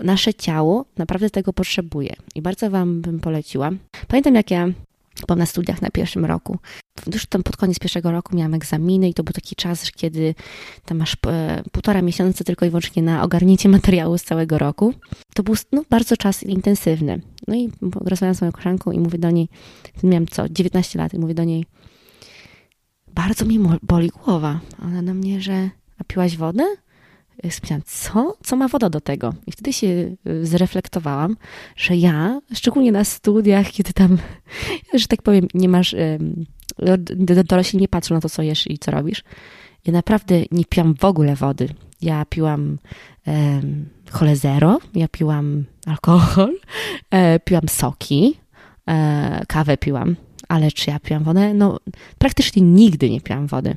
Nasze 0.03 0.33
ciało 0.33 0.85
naprawdę 0.97 1.29
tego 1.29 1.53
potrzebuje 1.53 2.15
i 2.35 2.41
bardzo 2.41 2.69
Wam 2.69 3.01
bym 3.01 3.19
poleciła. 3.19 3.71
Pamiętam, 4.07 4.35
jak 4.35 4.51
ja 4.51 4.67
byłam 5.27 5.39
na 5.39 5.45
studiach 5.45 5.81
na 5.81 5.89
pierwszym 5.89 6.25
roku. 6.25 6.59
Już 7.13 7.25
tam 7.25 7.43
pod 7.43 7.57
koniec 7.57 7.79
pierwszego 7.79 8.11
roku 8.11 8.35
miałam 8.35 8.53
egzaminy 8.53 9.09
i 9.09 9.13
to 9.13 9.23
był 9.23 9.33
taki 9.33 9.55
czas, 9.55 9.91
kiedy 9.91 10.35
tam 10.85 10.97
masz 10.97 11.15
e, 11.27 11.63
półtora 11.71 12.01
miesiąca 12.01 12.43
tylko 12.43 12.65
i 12.65 12.69
wyłącznie 12.69 13.03
na 13.03 13.23
ogarnięcie 13.23 13.69
materiału 13.79 14.17
z 14.17 14.23
całego 14.23 14.57
roku. 14.57 14.93
To 15.33 15.43
był 15.43 15.55
no, 15.71 15.83
bardzo 15.89 16.17
czas 16.17 16.43
intensywny. 16.43 17.21
No 17.47 17.55
i 17.55 17.71
rozmawiałam 17.81 18.35
z 18.35 18.41
moją 18.41 18.51
koleżanką 18.51 18.91
i 18.91 18.99
mówię 18.99 19.17
do 19.17 19.31
niej, 19.31 19.49
miałam 20.03 20.27
co, 20.27 20.49
19 20.49 20.99
lat 20.99 21.13
i 21.13 21.19
mówię 21.19 21.33
do 21.33 21.43
niej, 21.43 21.65
bardzo 23.13 23.45
mi 23.45 23.59
boli 23.83 24.09
głowa. 24.09 24.59
Ona 24.81 25.01
na 25.01 25.13
mnie, 25.13 25.41
że 25.41 25.69
a 25.97 26.03
piłaś 26.03 26.37
wodę? 26.37 26.63
Spytałam, 27.49 27.81
co? 27.85 28.37
Co 28.43 28.55
ma 28.55 28.67
woda 28.67 28.89
do 28.89 29.01
tego? 29.01 29.33
I 29.47 29.51
wtedy 29.51 29.73
się 29.73 29.87
y, 29.87 30.45
zreflektowałam, 30.45 31.37
że 31.75 31.95
ja, 31.95 32.41
szczególnie 32.53 32.91
na 32.91 33.03
studiach, 33.03 33.67
kiedy 33.67 33.93
tam, 33.93 34.17
że 34.93 35.07
tak 35.07 35.21
powiem, 35.21 35.47
nie 35.53 35.69
masz, 35.69 35.95
dorośli 37.45 37.79
nie 37.79 37.87
patrzą 37.87 38.15
na 38.15 38.21
to, 38.21 38.29
co 38.29 38.41
jesz 38.41 38.67
i 38.67 38.77
co 38.77 38.91
robisz. 38.91 39.23
Ja 39.85 39.93
naprawdę 39.93 40.41
nie 40.51 40.65
piłam 40.65 40.95
w 40.95 41.05
ogóle 41.05 41.35
wody. 41.35 41.69
Ja 42.01 42.25
piłam 42.25 42.77
um, 43.27 43.89
chole 44.11 44.35
zero, 44.35 44.79
ja 44.95 45.07
piłam 45.07 45.65
alkohol, 45.85 46.53
e, 47.11 47.39
piłam 47.39 47.69
soki, 47.69 48.37
e, 48.87 49.45
kawę 49.47 49.77
piłam, 49.77 50.15
ale 50.47 50.71
czy 50.71 50.89
ja 50.89 50.99
piłam 50.99 51.23
wodę? 51.23 51.53
No, 51.53 51.79
praktycznie 52.17 52.61
nigdy 52.61 53.09
nie 53.09 53.21
piłam 53.21 53.47
wody. 53.47 53.75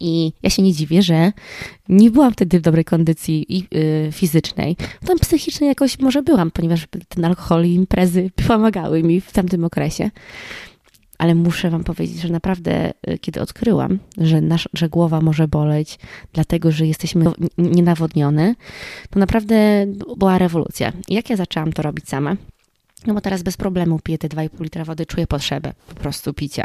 I 0.00 0.32
ja 0.42 0.50
się 0.50 0.62
nie 0.62 0.72
dziwię, 0.72 1.02
że 1.02 1.32
nie 1.88 2.10
byłam 2.10 2.32
wtedy 2.32 2.58
w 2.58 2.62
dobrej 2.62 2.84
kondycji 2.84 3.46
yy, 3.70 4.12
fizycznej. 4.12 4.76
Tam 5.06 5.18
psychicznej 5.18 5.68
jakoś 5.68 5.98
może 5.98 6.22
byłam, 6.22 6.50
ponieważ 6.50 6.86
ten 7.08 7.24
alkohol 7.24 7.64
i 7.64 7.74
imprezy 7.74 8.30
pomagały 8.48 9.02
mi 9.02 9.20
w 9.20 9.32
tamtym 9.32 9.64
okresie. 9.64 10.10
Ale 11.18 11.34
muszę 11.34 11.70
Wam 11.70 11.84
powiedzieć, 11.84 12.20
że 12.20 12.28
naprawdę, 12.28 12.92
y, 13.08 13.18
kiedy 13.18 13.40
odkryłam, 13.40 13.98
że, 14.18 14.40
nasz, 14.40 14.68
że 14.74 14.88
głowa 14.88 15.20
może 15.20 15.48
boleć, 15.48 15.98
dlatego 16.32 16.72
że 16.72 16.86
jesteśmy 16.86 17.24
nienawodnione, 17.58 18.54
to 19.10 19.18
naprawdę 19.18 19.86
była 20.16 20.38
rewolucja. 20.38 20.92
I 21.08 21.14
jak 21.14 21.30
ja 21.30 21.36
zaczęłam 21.36 21.72
to 21.72 21.82
robić 21.82 22.08
sama? 22.08 22.36
No 23.06 23.14
bo 23.14 23.20
teraz 23.20 23.42
bez 23.42 23.56
problemu 23.56 23.98
piję 23.98 24.18
te 24.18 24.28
2,5 24.28 24.60
litra 24.60 24.84
wody, 24.84 25.06
czuję 25.06 25.26
potrzebę 25.26 25.72
po 25.88 25.94
prostu 25.94 26.34
picia. 26.34 26.64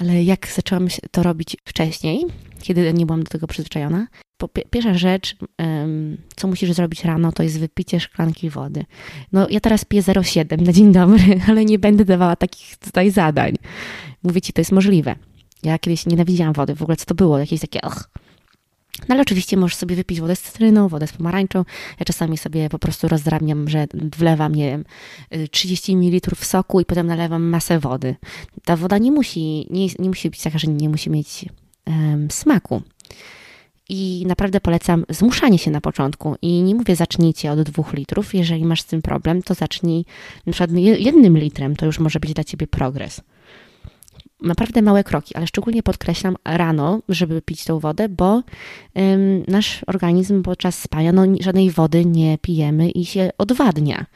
Ale 0.00 0.24
jak 0.24 0.48
zaczęłam 0.48 0.88
to 1.10 1.22
robić 1.22 1.56
wcześniej, 1.64 2.24
kiedy 2.62 2.92
nie 2.92 3.06
byłam 3.06 3.22
do 3.22 3.30
tego 3.30 3.46
przyzwyczajona, 3.46 4.06
pierwsza 4.70 4.94
rzecz, 4.94 5.36
co 6.36 6.48
musisz 6.48 6.72
zrobić 6.72 7.04
rano, 7.04 7.32
to 7.32 7.42
jest 7.42 7.60
wypicie 7.60 8.00
szklanki 8.00 8.50
wody. 8.50 8.84
No 9.32 9.48
ja 9.48 9.60
teraz 9.60 9.84
piję 9.84 10.02
0,7 10.02 10.62
na 10.62 10.72
dzień 10.72 10.92
dobry, 10.92 11.40
ale 11.48 11.64
nie 11.64 11.78
będę 11.78 12.04
dawała 12.04 12.36
takich 12.36 12.76
tutaj 12.76 13.10
zadań. 13.10 13.54
Mówię 14.22 14.40
ci, 14.40 14.52
to 14.52 14.60
jest 14.60 14.72
możliwe. 14.72 15.14
Ja 15.62 15.78
kiedyś 15.78 16.06
nienawidziłam 16.06 16.52
wody, 16.52 16.74
w 16.74 16.82
ogóle 16.82 16.96
co 16.96 17.04
to 17.04 17.14
było, 17.14 17.38
jakieś 17.38 17.60
takie 17.60 17.80
och, 17.80 18.10
no 19.08 19.14
ale 19.14 19.22
oczywiście 19.22 19.56
możesz 19.56 19.76
sobie 19.76 19.96
wypić 19.96 20.20
wodę 20.20 20.36
z 20.36 20.42
cytryną, 20.42 20.88
wodę 20.88 21.06
z 21.06 21.12
pomarańczą. 21.12 21.64
Ja 22.00 22.04
czasami 22.04 22.38
sobie 22.38 22.68
po 22.68 22.78
prostu 22.78 23.08
rozdrabniam, 23.08 23.68
że 23.68 23.86
wlewam, 23.94 24.54
nie 24.54 24.70
wiem, 24.70 24.84
30 25.50 25.96
ml 25.96 26.36
soku 26.36 26.80
i 26.80 26.84
potem 26.84 27.06
nalewam 27.06 27.42
masę 27.42 27.78
wody. 27.78 28.16
Ta 28.64 28.76
woda 28.76 28.98
nie 28.98 29.12
musi, 29.12 29.66
nie, 29.70 29.86
nie 29.98 30.08
musi 30.08 30.30
być 30.30 30.42
taka, 30.42 30.58
że 30.58 30.66
nie 30.66 30.88
musi 30.88 31.10
mieć 31.10 31.44
um, 31.86 32.30
smaku. 32.30 32.82
I 33.88 34.24
naprawdę 34.26 34.60
polecam 34.60 35.04
zmuszanie 35.08 35.58
się 35.58 35.70
na 35.70 35.80
początku. 35.80 36.36
I 36.42 36.62
nie 36.62 36.74
mówię 36.74 36.96
zacznijcie 36.96 37.52
od 37.52 37.62
dwóch 37.62 37.92
litrów. 37.92 38.34
Jeżeli 38.34 38.64
masz 38.64 38.82
z 38.82 38.84
tym 38.84 39.02
problem, 39.02 39.42
to 39.42 39.54
zacznij 39.54 40.04
na 40.46 40.52
przykład 40.52 40.70
jednym 40.98 41.38
litrem. 41.38 41.76
To 41.76 41.86
już 41.86 41.98
może 41.98 42.20
być 42.20 42.34
dla 42.34 42.44
ciebie 42.44 42.66
progres 42.66 43.20
naprawdę 44.42 44.82
małe 44.82 45.04
kroki, 45.04 45.34
ale 45.34 45.46
szczególnie 45.46 45.82
podkreślam 45.82 46.36
rano, 46.44 47.00
żeby 47.08 47.42
pić 47.42 47.64
tą 47.64 47.78
wodę, 47.78 48.08
bo 48.08 48.42
ym, 48.98 49.44
nasz 49.48 49.80
organizm 49.86 50.42
podczas 50.42 50.78
spania 50.78 51.12
no, 51.12 51.22
żadnej 51.40 51.70
wody 51.70 52.04
nie 52.04 52.38
pijemy 52.38 52.90
i 52.90 53.04
się 53.04 53.30
odwadnia. 53.38 54.06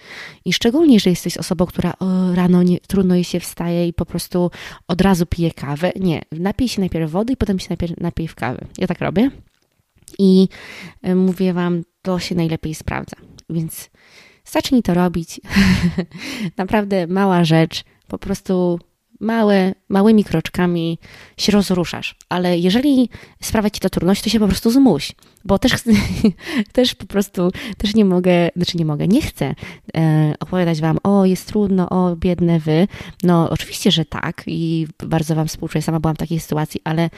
I 0.45 0.53
szczególnie, 0.53 1.01
że 1.01 1.11
jesteś 1.11 1.39
osobą, 1.39 1.67
która 1.67 1.93
o, 2.01 2.35
rano 2.35 2.63
nie, 2.63 2.81
trudno 2.81 3.15
jej 3.15 3.25
się 3.25 3.41
wstaje 3.41 3.89
i 3.89 3.93
po 3.93 4.07
prostu 4.07 4.51
od 4.89 5.01
razu 5.01 5.27
pije 5.27 5.51
kawę. 5.51 5.93
Nie, 6.01 6.23
napij 6.33 6.69
się 6.69 6.81
najpierw 6.81 7.11
wody 7.11 7.33
i 7.33 7.37
potem 7.37 7.59
się 7.59 7.67
najpierw 7.71 8.01
napij 8.01 8.29
w 8.29 8.35
kawy. 8.35 8.67
Ja 8.79 8.87
tak 8.87 9.01
robię. 9.01 9.31
I 10.19 10.49
y, 11.07 11.15
mówię 11.15 11.53
Wam, 11.53 11.83
to 12.03 12.19
się 12.19 12.35
najlepiej 12.35 12.75
sprawdza. 12.75 13.17
Więc 13.51 13.91
zacznij 14.45 14.83
to 14.83 14.95
robić. 14.95 15.41
Naprawdę 16.57 17.07
mała 17.07 17.45
rzecz. 17.45 17.85
Po 18.09 18.19
prostu 18.19 18.79
małe, 19.25 19.75
małymi 19.89 20.25
kroczkami 20.25 20.99
się 21.37 21.53
rozruszasz. 21.53 22.17
Ale 22.29 22.59
jeżeli 22.59 23.09
sprawia 23.43 23.71
ci 23.71 23.81
to 23.81 23.91
trudność, 23.91 24.23
to 24.23 24.31
się 24.31 24.41
po 24.41 24.47
prostu 24.47 24.71
zmuś. 24.71 25.13
Bo 25.45 25.59
też, 25.59 25.73
też 26.73 26.95
po 26.95 27.07
prostu, 27.07 27.51
też 27.79 27.95
nie 27.95 28.05
mogę, 28.05 28.49
znaczy 28.57 28.79
nie 28.79 28.85
mogę, 28.85 29.09
nie 29.09 29.23
chcę 29.23 29.55
e, 29.97 30.35
opowiadać 30.41 30.81
wam, 30.81 30.99
o 31.03 31.25
jest 31.25 31.49
trudno, 31.49 31.89
o 31.89 32.17
biedne 32.17 32.61
wy. 32.61 32.89
No 33.23 33.51
oczywiście, 33.51 33.91
że 33.91 34.05
tak 34.05 34.43
i 34.47 34.87
bardzo 35.07 35.35
wam 35.35 35.49
współczuję, 35.49 35.83
sama 35.83 36.01
byłam 36.01 36.15
w 36.15 36.19
takiej 36.19 36.41
sytuacji, 36.41 36.81
ale 36.85 37.11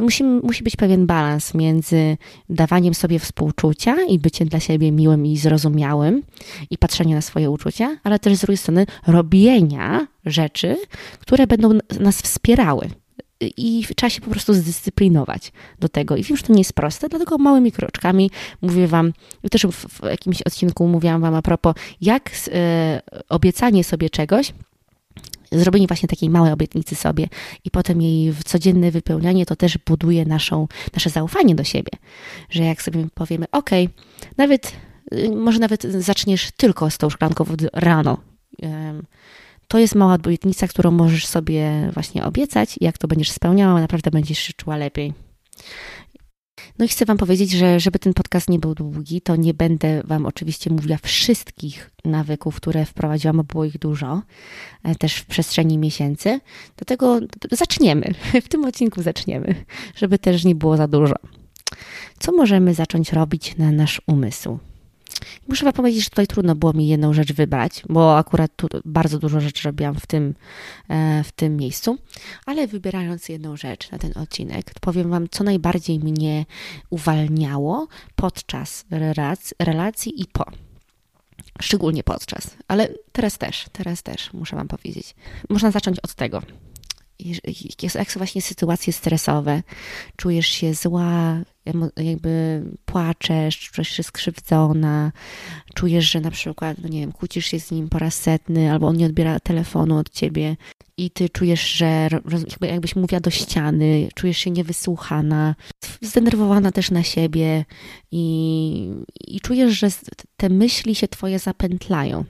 musi, 0.00 0.24
musi 0.24 0.64
być 0.64 0.76
pewien 0.76 1.06
balans 1.06 1.54
między 1.54 2.16
dawaniem 2.48 2.94
sobie 2.94 3.18
współczucia 3.18 3.96
i 4.08 4.18
byciem 4.18 4.48
dla 4.48 4.60
siebie 4.60 4.92
miłym 4.92 5.26
i 5.26 5.36
zrozumiałym 5.36 6.22
i 6.70 6.78
patrzeniem 6.78 7.14
na 7.14 7.22
swoje 7.22 7.50
uczucia, 7.50 7.96
ale 8.04 8.18
też 8.18 8.34
z 8.34 8.40
drugiej 8.40 8.56
strony 8.56 8.86
robienia 9.06 10.06
rzeczy, 10.26 10.76
które 11.20 11.46
będą 11.46 11.78
nas 12.00 12.22
wspierały. 12.22 12.90
I 13.40 13.84
trzeba 13.96 14.10
się 14.10 14.20
po 14.20 14.30
prostu 14.30 14.54
zdyscyplinować 14.54 15.52
do 15.78 15.88
tego. 15.88 16.16
I 16.16 16.22
wiem, 16.22 16.36
że 16.36 16.42
to 16.42 16.52
nie 16.52 16.58
jest 16.58 16.72
proste, 16.72 17.08
dlatego 17.08 17.38
małymi 17.38 17.72
kroczkami 17.72 18.30
mówię 18.62 18.86
Wam, 18.86 19.12
też 19.50 19.66
w, 19.66 20.04
jakimś 20.04 20.42
odcinku 20.42 20.88
mówiłam 20.88 21.20
Wam 21.20 21.34
a 21.34 21.42
propos, 21.42 21.74
jak 22.00 22.30
e, 22.52 23.00
obiecanie 23.28 23.84
sobie 23.84 24.10
czegoś 24.10 24.52
zrobienie 25.52 25.86
właśnie 25.86 26.08
takiej 26.08 26.30
małej 26.30 26.52
obietnicy 26.52 26.94
sobie 26.94 27.28
i 27.64 27.70
potem 27.70 28.02
jej 28.02 28.34
codzienne 28.44 28.90
wypełnianie, 28.90 29.46
to 29.46 29.56
też 29.56 29.78
buduje 29.78 30.24
naszą, 30.24 30.68
nasze 30.94 31.10
zaufanie 31.10 31.54
do 31.54 31.64
siebie. 31.64 31.92
Że 32.50 32.64
jak 32.64 32.82
sobie 32.82 33.06
powiemy, 33.14 33.46
ok, 33.52 33.70
nawet, 34.36 34.72
y, 35.14 35.30
może 35.30 35.58
nawet 35.58 35.82
zaczniesz 35.82 36.50
tylko 36.56 36.90
z 36.90 36.98
tą 36.98 37.10
szklanką 37.10 37.44
wody 37.44 37.68
rano. 37.72 38.18
To 39.68 39.78
jest 39.78 39.94
mała 39.94 40.14
obietnica, 40.14 40.68
którą 40.68 40.90
możesz 40.90 41.26
sobie 41.26 41.90
właśnie 41.94 42.24
obiecać 42.24 42.76
i 42.80 42.84
jak 42.84 42.98
to 42.98 43.08
będziesz 43.08 43.30
spełniała, 43.30 43.80
naprawdę 43.80 44.10
będziesz 44.10 44.38
się 44.38 44.52
czuła 44.52 44.76
lepiej. 44.76 45.12
No 46.78 46.84
i 46.84 46.88
chcę 46.88 47.04
Wam 47.04 47.16
powiedzieć, 47.16 47.50
że 47.50 47.80
żeby 47.80 47.98
ten 47.98 48.14
podcast 48.14 48.50
nie 48.50 48.58
był 48.58 48.74
długi, 48.74 49.20
to 49.20 49.36
nie 49.36 49.54
będę 49.54 50.02
Wam 50.04 50.26
oczywiście 50.26 50.70
mówiła 50.70 50.96
wszystkich 51.02 51.90
nawyków, 52.04 52.56
które 52.56 52.84
wprowadziłam, 52.84 53.36
bo 53.36 53.44
było 53.44 53.64
ich 53.64 53.78
dużo, 53.78 54.22
e, 54.82 54.94
też 54.94 55.16
w 55.16 55.26
przestrzeni 55.26 55.78
miesięcy. 55.78 56.40
Dlatego 56.76 57.20
zaczniemy. 57.50 58.14
W 58.44 58.48
tym 58.48 58.64
odcinku 58.64 59.02
zaczniemy, 59.02 59.54
żeby 59.94 60.18
też 60.18 60.44
nie 60.44 60.54
było 60.54 60.76
za 60.76 60.88
dużo. 60.88 61.14
Co 62.18 62.32
możemy 62.32 62.74
zacząć 62.74 63.12
robić 63.12 63.56
na 63.56 63.72
nasz 63.72 64.02
umysł? 64.06 64.58
Muszę 65.48 65.64
wam 65.64 65.72
powiedzieć, 65.72 66.04
że 66.04 66.10
tutaj 66.10 66.26
trudno 66.26 66.54
było 66.54 66.72
mi 66.72 66.88
jedną 66.88 67.12
rzecz 67.12 67.32
wybrać, 67.32 67.82
bo 67.88 68.18
akurat 68.18 68.50
tu 68.56 68.68
bardzo 68.84 69.18
dużo 69.18 69.40
rzeczy 69.40 69.68
robiłam 69.68 69.94
w 69.94 70.06
tym, 70.06 70.34
e, 70.88 71.24
w 71.24 71.32
tym 71.32 71.56
miejscu, 71.56 71.98
ale 72.46 72.66
wybierając 72.66 73.28
jedną 73.28 73.56
rzecz 73.56 73.90
na 73.90 73.98
ten 73.98 74.12
odcinek, 74.16 74.70
powiem 74.80 75.10
wam, 75.10 75.28
co 75.28 75.44
najbardziej 75.44 75.98
mnie 75.98 76.44
uwalniało 76.90 77.88
podczas 78.16 78.84
relacji 79.58 80.22
i 80.22 80.26
po. 80.26 80.44
Szczególnie 81.60 82.02
podczas, 82.02 82.56
ale 82.68 82.88
teraz 83.12 83.38
też, 83.38 83.66
teraz 83.72 84.02
też 84.02 84.32
muszę 84.32 84.56
wam 84.56 84.68
powiedzieć. 84.68 85.14
Można 85.48 85.70
zacząć 85.70 86.00
od 86.00 86.14
tego. 86.14 86.42
Jak 87.94 88.12
są 88.12 88.20
właśnie 88.20 88.42
sytuacje 88.42 88.92
stresowe, 88.92 89.62
czujesz 90.16 90.46
się 90.46 90.74
zła, 90.74 91.38
jakby 91.96 92.62
płaczesz, 92.84 93.58
czujesz 93.58 93.88
się 93.88 94.02
skrzywdzona, 94.02 95.12
czujesz, 95.74 96.10
że 96.10 96.20
na 96.20 96.30
przykład, 96.30 96.76
no 96.82 96.88
nie 96.88 97.00
wiem, 97.00 97.12
kłócisz 97.12 97.46
się 97.46 97.60
z 97.60 97.70
nim 97.70 97.88
po 97.88 97.98
raz 97.98 98.14
setny, 98.14 98.72
albo 98.72 98.86
on 98.86 98.96
nie 98.96 99.06
odbiera 99.06 99.40
telefonu 99.40 99.98
od 99.98 100.10
ciebie. 100.10 100.56
I 100.98 101.10
ty 101.10 101.28
czujesz, 101.28 101.72
że 101.72 102.08
jakbyś 102.60 102.96
mówiła 102.96 103.20
do 103.20 103.30
ściany, 103.30 104.08
czujesz 104.14 104.38
się 104.38 104.50
niewysłuchana, 104.50 105.54
zdenerwowana 106.02 106.72
też 106.72 106.90
na 106.90 107.02
siebie. 107.02 107.64
I, 108.12 108.90
i 109.26 109.40
czujesz, 109.40 109.78
że 109.78 109.88
te 110.36 110.48
myśli 110.48 110.94
się 110.94 111.08
twoje 111.08 111.38
zapętlają 111.38 112.24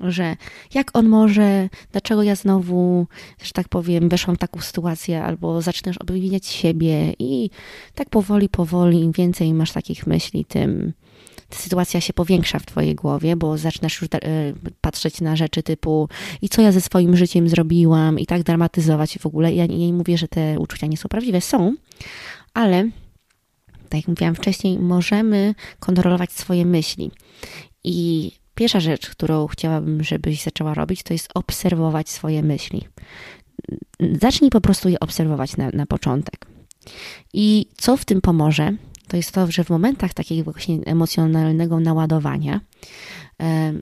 że 0.00 0.36
jak 0.74 0.90
on 0.96 1.08
może, 1.08 1.68
dlaczego 1.92 2.22
ja 2.22 2.34
znowu, 2.34 3.06
że 3.42 3.52
tak 3.52 3.68
powiem, 3.68 4.08
weszłam 4.08 4.36
w 4.36 4.38
taką 4.38 4.60
sytuację, 4.60 5.24
albo 5.24 5.62
zaczynasz 5.62 5.98
obwiniać 5.98 6.46
siebie 6.46 7.14
i 7.18 7.50
tak 7.94 8.10
powoli, 8.10 8.48
powoli, 8.48 9.00
im 9.00 9.12
więcej 9.12 9.54
masz 9.54 9.72
takich 9.72 10.06
myśli, 10.06 10.44
tym 10.44 10.92
ta 11.50 11.56
sytuacja 11.58 12.00
się 12.00 12.12
powiększa 12.12 12.58
w 12.58 12.66
twojej 12.66 12.94
głowie, 12.94 13.36
bo 13.36 13.58
zaczynasz 13.58 14.02
już 14.02 14.10
e, 14.14 14.18
patrzeć 14.80 15.20
na 15.20 15.36
rzeczy 15.36 15.62
typu 15.62 16.08
i 16.42 16.48
co 16.48 16.62
ja 16.62 16.72
ze 16.72 16.80
swoim 16.80 17.16
życiem 17.16 17.48
zrobiłam 17.48 18.18
i 18.18 18.26
tak 18.26 18.42
dramatyzować 18.42 19.18
w 19.18 19.26
ogóle. 19.26 19.54
Ja 19.54 19.66
nie 19.66 19.92
mówię, 19.92 20.18
że 20.18 20.28
te 20.28 20.58
uczucia 20.58 20.86
nie 20.86 20.96
są 20.96 21.08
prawdziwe, 21.08 21.40
są, 21.40 21.74
ale 22.54 22.90
tak 23.88 24.00
jak 24.00 24.08
mówiłam 24.08 24.34
wcześniej, 24.34 24.78
możemy 24.78 25.54
kontrolować 25.80 26.32
swoje 26.32 26.66
myśli. 26.66 27.10
I 27.84 28.30
Pierwsza 28.60 28.80
rzecz, 28.80 29.10
którą 29.10 29.46
chciałabym, 29.46 30.04
żebyś 30.04 30.42
zaczęła 30.42 30.74
robić, 30.74 31.02
to 31.02 31.12
jest 31.12 31.28
obserwować 31.34 32.08
swoje 32.08 32.42
myśli. 32.42 32.88
Zacznij 34.20 34.50
po 34.50 34.60
prostu 34.60 34.88
je 34.88 35.00
obserwować 35.00 35.56
na, 35.56 35.70
na 35.70 35.86
początek. 35.86 36.46
I 37.32 37.66
co 37.76 37.96
w 37.96 38.04
tym 38.04 38.20
pomoże, 38.20 38.72
to 39.08 39.16
jest 39.16 39.32
to, 39.32 39.50
że 39.50 39.64
w 39.64 39.70
momentach 39.70 40.14
takiego 40.14 40.44
właśnie 40.44 40.78
emocjonalnego 40.84 41.80
naładowania, 41.80 42.60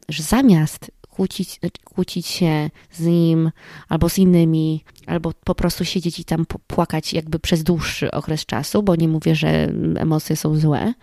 że 0.08 0.22
zamiast 0.22 0.90
kłócić, 1.10 1.60
kłócić 1.84 2.26
się 2.26 2.70
z 2.92 3.00
nim 3.00 3.50
albo 3.88 4.08
z 4.08 4.18
innymi, 4.18 4.84
albo 5.06 5.32
po 5.44 5.54
prostu 5.54 5.84
siedzieć 5.84 6.18
i 6.18 6.24
tam 6.24 6.46
płakać 6.66 7.12
jakby 7.12 7.38
przez 7.38 7.62
dłuższy 7.62 8.10
okres 8.10 8.46
czasu, 8.46 8.82
bo 8.82 8.96
nie 8.96 9.08
mówię, 9.08 9.34
że 9.34 9.72
emocje 9.96 10.36
są 10.36 10.56
złe, 10.56 10.94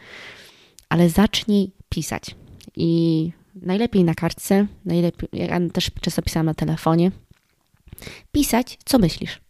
ale 0.89 1.09
zacznij 1.09 1.71
pisać. 1.89 2.35
I 2.75 3.31
najlepiej 3.55 4.03
na 4.03 4.15
kartce, 4.15 4.67
najlepiej, 4.85 5.29
ja 5.33 5.59
też 5.73 5.91
często 6.01 6.21
pisałam 6.21 6.45
na 6.45 6.53
telefonie, 6.53 7.11
pisać, 8.31 8.77
co 8.85 8.99
myślisz. 8.99 9.41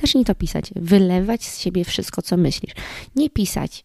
Zacznij 0.00 0.24
to 0.24 0.34
pisać, 0.34 0.70
wylewać 0.76 1.44
z 1.44 1.58
siebie 1.58 1.84
wszystko, 1.84 2.22
co 2.22 2.36
myślisz. 2.36 2.72
Nie 3.16 3.30
pisać 3.30 3.84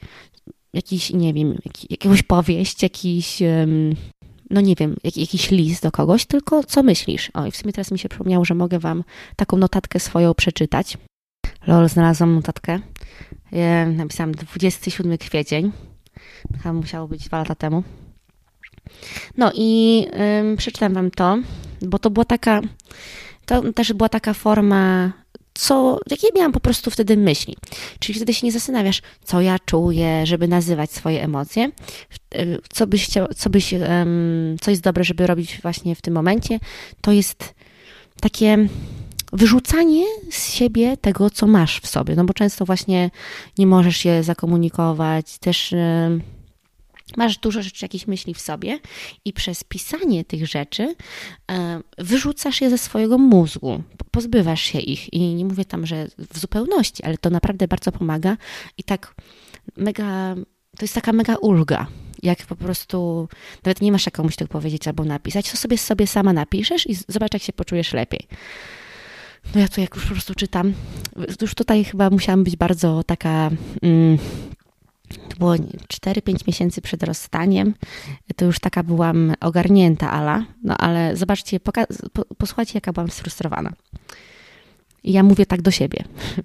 jakiś, 0.74 1.14
nie 1.14 1.34
wiem, 1.34 1.58
jak, 1.66 1.92
jakąś 1.92 2.24
powieść, 2.24 2.84
jakiś, 2.84 3.40
no 4.50 4.62
nie 4.62 4.76
wiem, 4.76 4.96
jak, 5.04 5.18
jakiś 5.18 5.52
list 5.52 5.84
do 5.84 5.92
kogoś, 5.92 6.26
tylko 6.26 6.64
co 6.64 6.84
myślisz. 6.84 7.32
O, 7.34 7.46
i 7.46 7.52
w 7.52 7.58
sumie 7.58 7.74
teraz 7.74 7.92
mi 7.92 8.00
się 8.00 8.10
przypomniało, 8.10 8.46
że 8.46 8.56
mogę 8.56 8.80
wam 8.80 9.04
taką 9.36 9.58
notatkę 9.58 10.00
swoją 10.00 10.34
przeczytać. 10.34 10.98
Lol, 11.68 11.90
znalazłam 11.90 12.36
notatkę. 12.36 12.80
napisałam 13.96 14.32
27 14.32 15.18
kwiecień. 15.18 15.72
Chyba 16.58 16.74
musiało 16.74 17.08
być 17.08 17.26
dwa 17.26 17.38
lata 17.38 17.56
temu. 17.56 17.84
No 19.38 19.52
i 19.56 20.06
ym, 20.40 20.58
przeczytam 20.58 20.94
wam 20.94 21.12
to, 21.12 21.38
bo 21.82 22.00
to 22.00 22.10
była 22.10 22.26
taka, 22.26 22.62
to 23.46 23.74
też 23.74 23.94
była 23.94 24.10
taka 24.10 24.34
forma, 24.34 25.12
co, 25.54 26.00
jakie 26.12 26.28
miałam 26.36 26.52
po 26.52 26.60
prostu 26.60 26.92
wtedy 26.92 27.18
myśli. 27.18 27.58
Czyli 28.00 28.16
wtedy 28.16 28.34
się 28.34 28.48
nie 28.48 28.52
zastanawiasz, 28.52 29.02
co 29.24 29.42
ja 29.42 29.58
czuję, 29.66 30.26
żeby 30.26 30.48
nazywać 30.48 30.92
swoje 30.92 31.24
emocje, 31.24 31.72
co 32.74 32.88
byś 32.88 33.06
chciał, 33.06 33.28
co 33.36 33.50
byś, 33.50 33.74
ym, 33.74 34.58
co 34.62 34.72
jest 34.72 34.84
dobre, 34.84 35.04
żeby 35.04 35.28
robić 35.28 35.60
właśnie 35.62 35.96
w 35.96 36.02
tym 36.02 36.14
momencie, 36.14 36.60
to 37.02 37.12
jest 37.12 37.54
takie 38.22 38.68
wyrzucanie 39.34 40.04
z 40.32 40.54
siebie 40.54 40.98
tego, 40.98 41.30
co 41.30 41.48
masz 41.48 41.80
w 41.80 41.88
sobie, 41.88 42.16
no 42.16 42.26
bo 42.26 42.34
często 42.34 42.66
właśnie 42.66 43.12
nie 43.58 43.68
możesz 43.68 44.06
je 44.06 44.24
zakomunikować, 44.24 45.38
też... 45.38 45.72
Yy, 45.72 46.39
Masz 47.18 47.38
dużo 47.38 47.62
rzeczy, 47.62 47.86
jakieś 47.86 48.08
myśli 48.08 48.34
w 48.34 48.42
sobie, 48.42 48.80
i 49.26 49.34
przez 49.34 49.64
pisanie 49.64 50.26
tych 50.26 50.48
rzeczy 50.48 50.96
e, 51.52 51.82
wyrzucasz 51.98 52.62
je 52.62 52.70
ze 52.70 52.78
swojego 52.78 53.18
mózgu, 53.18 53.84
pozbywasz 54.12 54.62
się 54.62 54.80
ich. 54.80 55.14
I 55.14 55.36
nie 55.36 55.46
mówię 55.46 55.66
tam, 55.66 55.86
że 55.86 56.08
w 56.18 56.40
zupełności, 56.40 57.04
ale 57.04 57.18
to 57.18 57.30
naprawdę 57.30 57.68
bardzo 57.68 57.92
pomaga 57.92 58.38
i 58.78 58.84
tak 58.84 59.16
mega, 59.78 60.36
to 60.78 60.82
jest 60.82 60.96
taka 60.96 61.14
mega 61.14 61.36
ulga. 61.36 61.88
Jak 62.24 62.46
po 62.46 62.56
prostu 62.56 63.28
nawet 63.66 63.82
nie 63.82 63.92
masz 63.92 64.06
jak 64.06 64.16
komuś 64.16 64.36
tego 64.36 64.52
powiedzieć 64.52 64.88
albo 64.88 65.04
napisać, 65.04 65.52
to 65.52 65.58
sobie 65.58 65.78
sobie 65.78 66.08
sama 66.08 66.34
napiszesz 66.34 66.88
i 66.88 66.96
zobacz, 67.08 67.34
jak 67.34 67.44
się 67.44 67.54
poczujesz 67.54 67.94
lepiej. 67.94 68.28
No 69.56 69.62
ja 69.62 69.68
tu 69.68 69.82
jak 69.82 69.96
już 69.96 70.06
po 70.06 70.12
prostu 70.12 70.36
czytam, 70.36 70.74
już 71.42 71.56
tutaj 71.56 71.84
chyba 71.84 72.10
musiałam 72.10 72.44
być 72.44 72.56
bardzo 72.56 73.04
taka. 73.04 73.50
Mm, 73.82 74.18
było 75.40 75.54
4-5 75.54 76.48
miesięcy 76.48 76.82
przed 76.82 77.04
rozstaniem, 77.04 77.74
to 78.36 78.46
już 78.46 78.60
taka 78.60 78.84
byłam 78.84 79.34
ogarnięta 79.40 80.12
Ala, 80.12 80.46
no 80.64 80.78
ale 80.78 81.16
zobaczcie, 81.16 81.60
posłuchajcie 82.38 82.72
jaka 82.76 82.94
byłam 82.94 83.10
sfrustrowana. 83.10 83.74
I 85.04 85.12
ja 85.12 85.24
mówię 85.24 85.46
tak 85.46 85.62
do 85.62 85.72
siebie. 85.72 86.04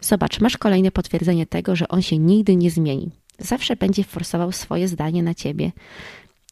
Zobacz, 0.00 0.40
masz 0.40 0.56
kolejne 0.56 0.90
potwierdzenie 0.90 1.46
tego, 1.46 1.76
że 1.76 1.88
on 1.88 2.02
się 2.02 2.18
nigdy 2.18 2.56
nie 2.56 2.70
zmieni. 2.70 3.10
Zawsze 3.38 3.76
będzie 3.76 4.04
forsował 4.04 4.52
swoje 4.52 4.88
zdanie 4.88 5.22
na 5.22 5.34
ciebie. 5.34 5.72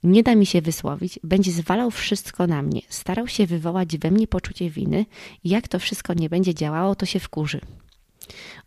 Nie 0.02 0.22
da 0.22 0.34
mi 0.34 0.46
się 0.46 0.62
wysłowić, 0.62 1.18
będzie 1.24 1.52
zwalał 1.52 1.90
wszystko 1.90 2.46
na 2.46 2.62
mnie, 2.62 2.80
starał 2.88 3.28
się 3.28 3.46
wywołać 3.46 3.98
we 3.98 4.10
mnie 4.10 4.26
poczucie 4.26 4.70
winy 4.70 5.06
i 5.44 5.48
jak 5.48 5.68
to 5.68 5.78
wszystko 5.78 6.14
nie 6.14 6.28
będzie 6.28 6.54
działało, 6.54 6.94
to 6.94 7.06
się 7.06 7.20
wkurzy. 7.20 7.60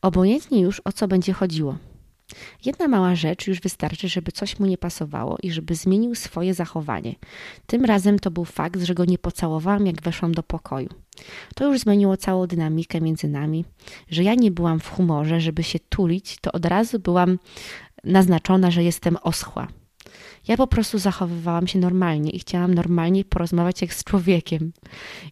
Obojętnie 0.02 0.62
już 0.62 0.82
o 0.86 0.92
co 0.92 1.08
będzie 1.08 1.34
chodziło. 1.34 1.78
Jedna 2.66 2.88
mała 2.88 3.16
rzecz 3.16 3.48
już 3.48 3.62
wystarczy, 3.62 4.10
żeby 4.10 4.32
coś 4.32 4.60
mu 4.60 4.66
nie 4.66 4.78
pasowało 4.78 5.38
i 5.44 5.52
żeby 5.52 5.76
zmienił 5.76 6.16
swoje 6.16 6.54
zachowanie. 6.54 7.16
Tym 7.68 7.86
razem 7.86 8.20
to 8.20 8.32
był 8.32 8.46
fakt, 8.46 8.82
że 8.82 8.94
go 8.94 9.06
nie 9.06 9.18
pocałowałam, 9.18 9.86
jak 9.86 10.02
weszłam 10.02 10.34
do 10.34 10.44
pokoju. 10.44 10.90
To 11.56 11.68
już 11.68 11.80
zmieniło 11.80 12.18
całą 12.18 12.48
dynamikę 12.48 13.02
między 13.02 13.28
nami, 13.28 13.66
że 14.10 14.24
ja 14.24 14.36
nie 14.36 14.52
byłam 14.52 14.80
w 14.80 14.90
humorze, 14.90 15.42
żeby 15.42 15.64
się 15.64 15.80
tulić, 15.80 16.38
to 16.42 16.52
od 16.52 16.66
razu 16.66 17.00
byłam 17.00 17.40
naznaczona, 18.04 18.72
że 18.72 18.84
jestem 18.84 19.18
oschła. 19.22 19.68
Ja 20.48 20.58
po 20.58 20.68
prostu 20.68 21.00
zachowywałam 21.00 21.68
się 21.68 21.80
normalnie 21.80 22.30
i 22.32 22.40
chciałam 22.40 22.74
normalnie 22.74 23.26
porozmawiać 23.26 23.82
jak 23.82 23.94
z 23.94 24.04
człowiekiem. 24.04 24.74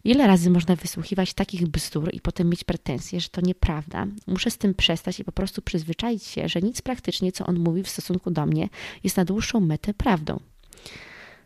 Ile 0.04 0.26
razy 0.26 0.50
można 0.50 0.76
wysłuchiwać 0.76 1.34
takich 1.34 1.66
bzdur 1.66 2.14
i 2.14 2.20
potem 2.20 2.50
mieć 2.50 2.64
pretensje, 2.64 3.20
że 3.20 3.28
to 3.28 3.40
nieprawda? 3.40 4.06
Muszę 4.26 4.50
z 4.50 4.58
tym 4.58 4.74
przestać 4.74 5.20
i 5.20 5.24
po 5.24 5.32
prostu 5.32 5.62
przyzwyczaić 5.62 6.24
się, 6.24 6.48
że 6.48 6.60
nic 6.60 6.82
praktycznie, 6.82 7.32
co 7.32 7.46
on 7.46 7.58
mówi 7.58 7.82
w 7.82 7.88
stosunku 7.88 8.30
do 8.30 8.46
mnie, 8.46 8.68
jest 9.04 9.16
na 9.16 9.24
dłuższą 9.24 9.60
metę 9.60 9.94
prawdą. 9.94 10.40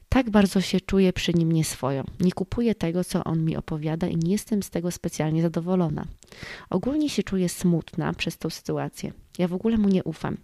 Tak 0.08 0.30
bardzo 0.30 0.60
się 0.60 0.80
czuję 0.80 1.12
przy 1.12 1.34
nim 1.34 1.52
nieswojo. 1.52 2.04
Nie 2.20 2.32
kupuję 2.32 2.74
tego, 2.74 3.04
co 3.04 3.24
on 3.24 3.44
mi 3.44 3.56
opowiada 3.56 4.06
i 4.08 4.16
nie 4.16 4.32
jestem 4.32 4.62
z 4.62 4.70
tego 4.70 4.90
specjalnie 4.90 5.42
zadowolona. 5.42 6.04
Ogólnie 6.70 7.08
się 7.08 7.22
czuję 7.22 7.48
smutna 7.48 8.12
przez 8.12 8.38
tą 8.38 8.50
sytuację. 8.50 9.12
Ja 9.38 9.48
w 9.48 9.54
ogóle 9.54 9.78
mu 9.78 9.88
nie 9.88 10.04
ufam. 10.04 10.36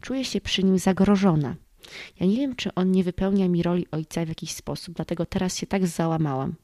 Czuję 0.00 0.24
się 0.24 0.40
przy 0.40 0.62
nim 0.62 0.78
zagrożona. 0.78 1.56
Ja 2.20 2.26
nie 2.26 2.36
wiem, 2.36 2.56
czy 2.56 2.74
on 2.74 2.92
nie 2.92 3.04
wypełnia 3.04 3.48
mi 3.48 3.62
roli 3.62 3.86
ojca 3.90 4.24
w 4.24 4.28
jakiś 4.28 4.52
sposób, 4.52 4.94
dlatego 4.94 5.26
teraz 5.26 5.56
się 5.56 5.66
tak 5.66 5.86
załamałam. 5.86 6.54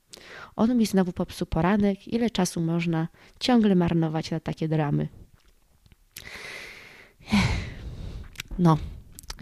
On 0.57 0.77
mi 0.77 0.87
znowu 0.87 1.13
popsuł 1.13 1.47
poranek, 1.47 2.09
ile 2.09 2.31
czasu 2.31 2.61
można 2.61 3.09
ciągle 3.41 3.75
marnować 3.75 4.31
na 4.31 4.41
takie 4.41 4.69
dramy. 4.69 5.09
No, 8.59 8.79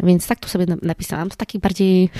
więc 0.02 0.26
tak 0.26 0.38
tu 0.38 0.48
sobie 0.48 0.66
napisałam. 0.82 1.28
To 1.28 1.36
taki 1.36 1.58
bardziej. 1.58 2.10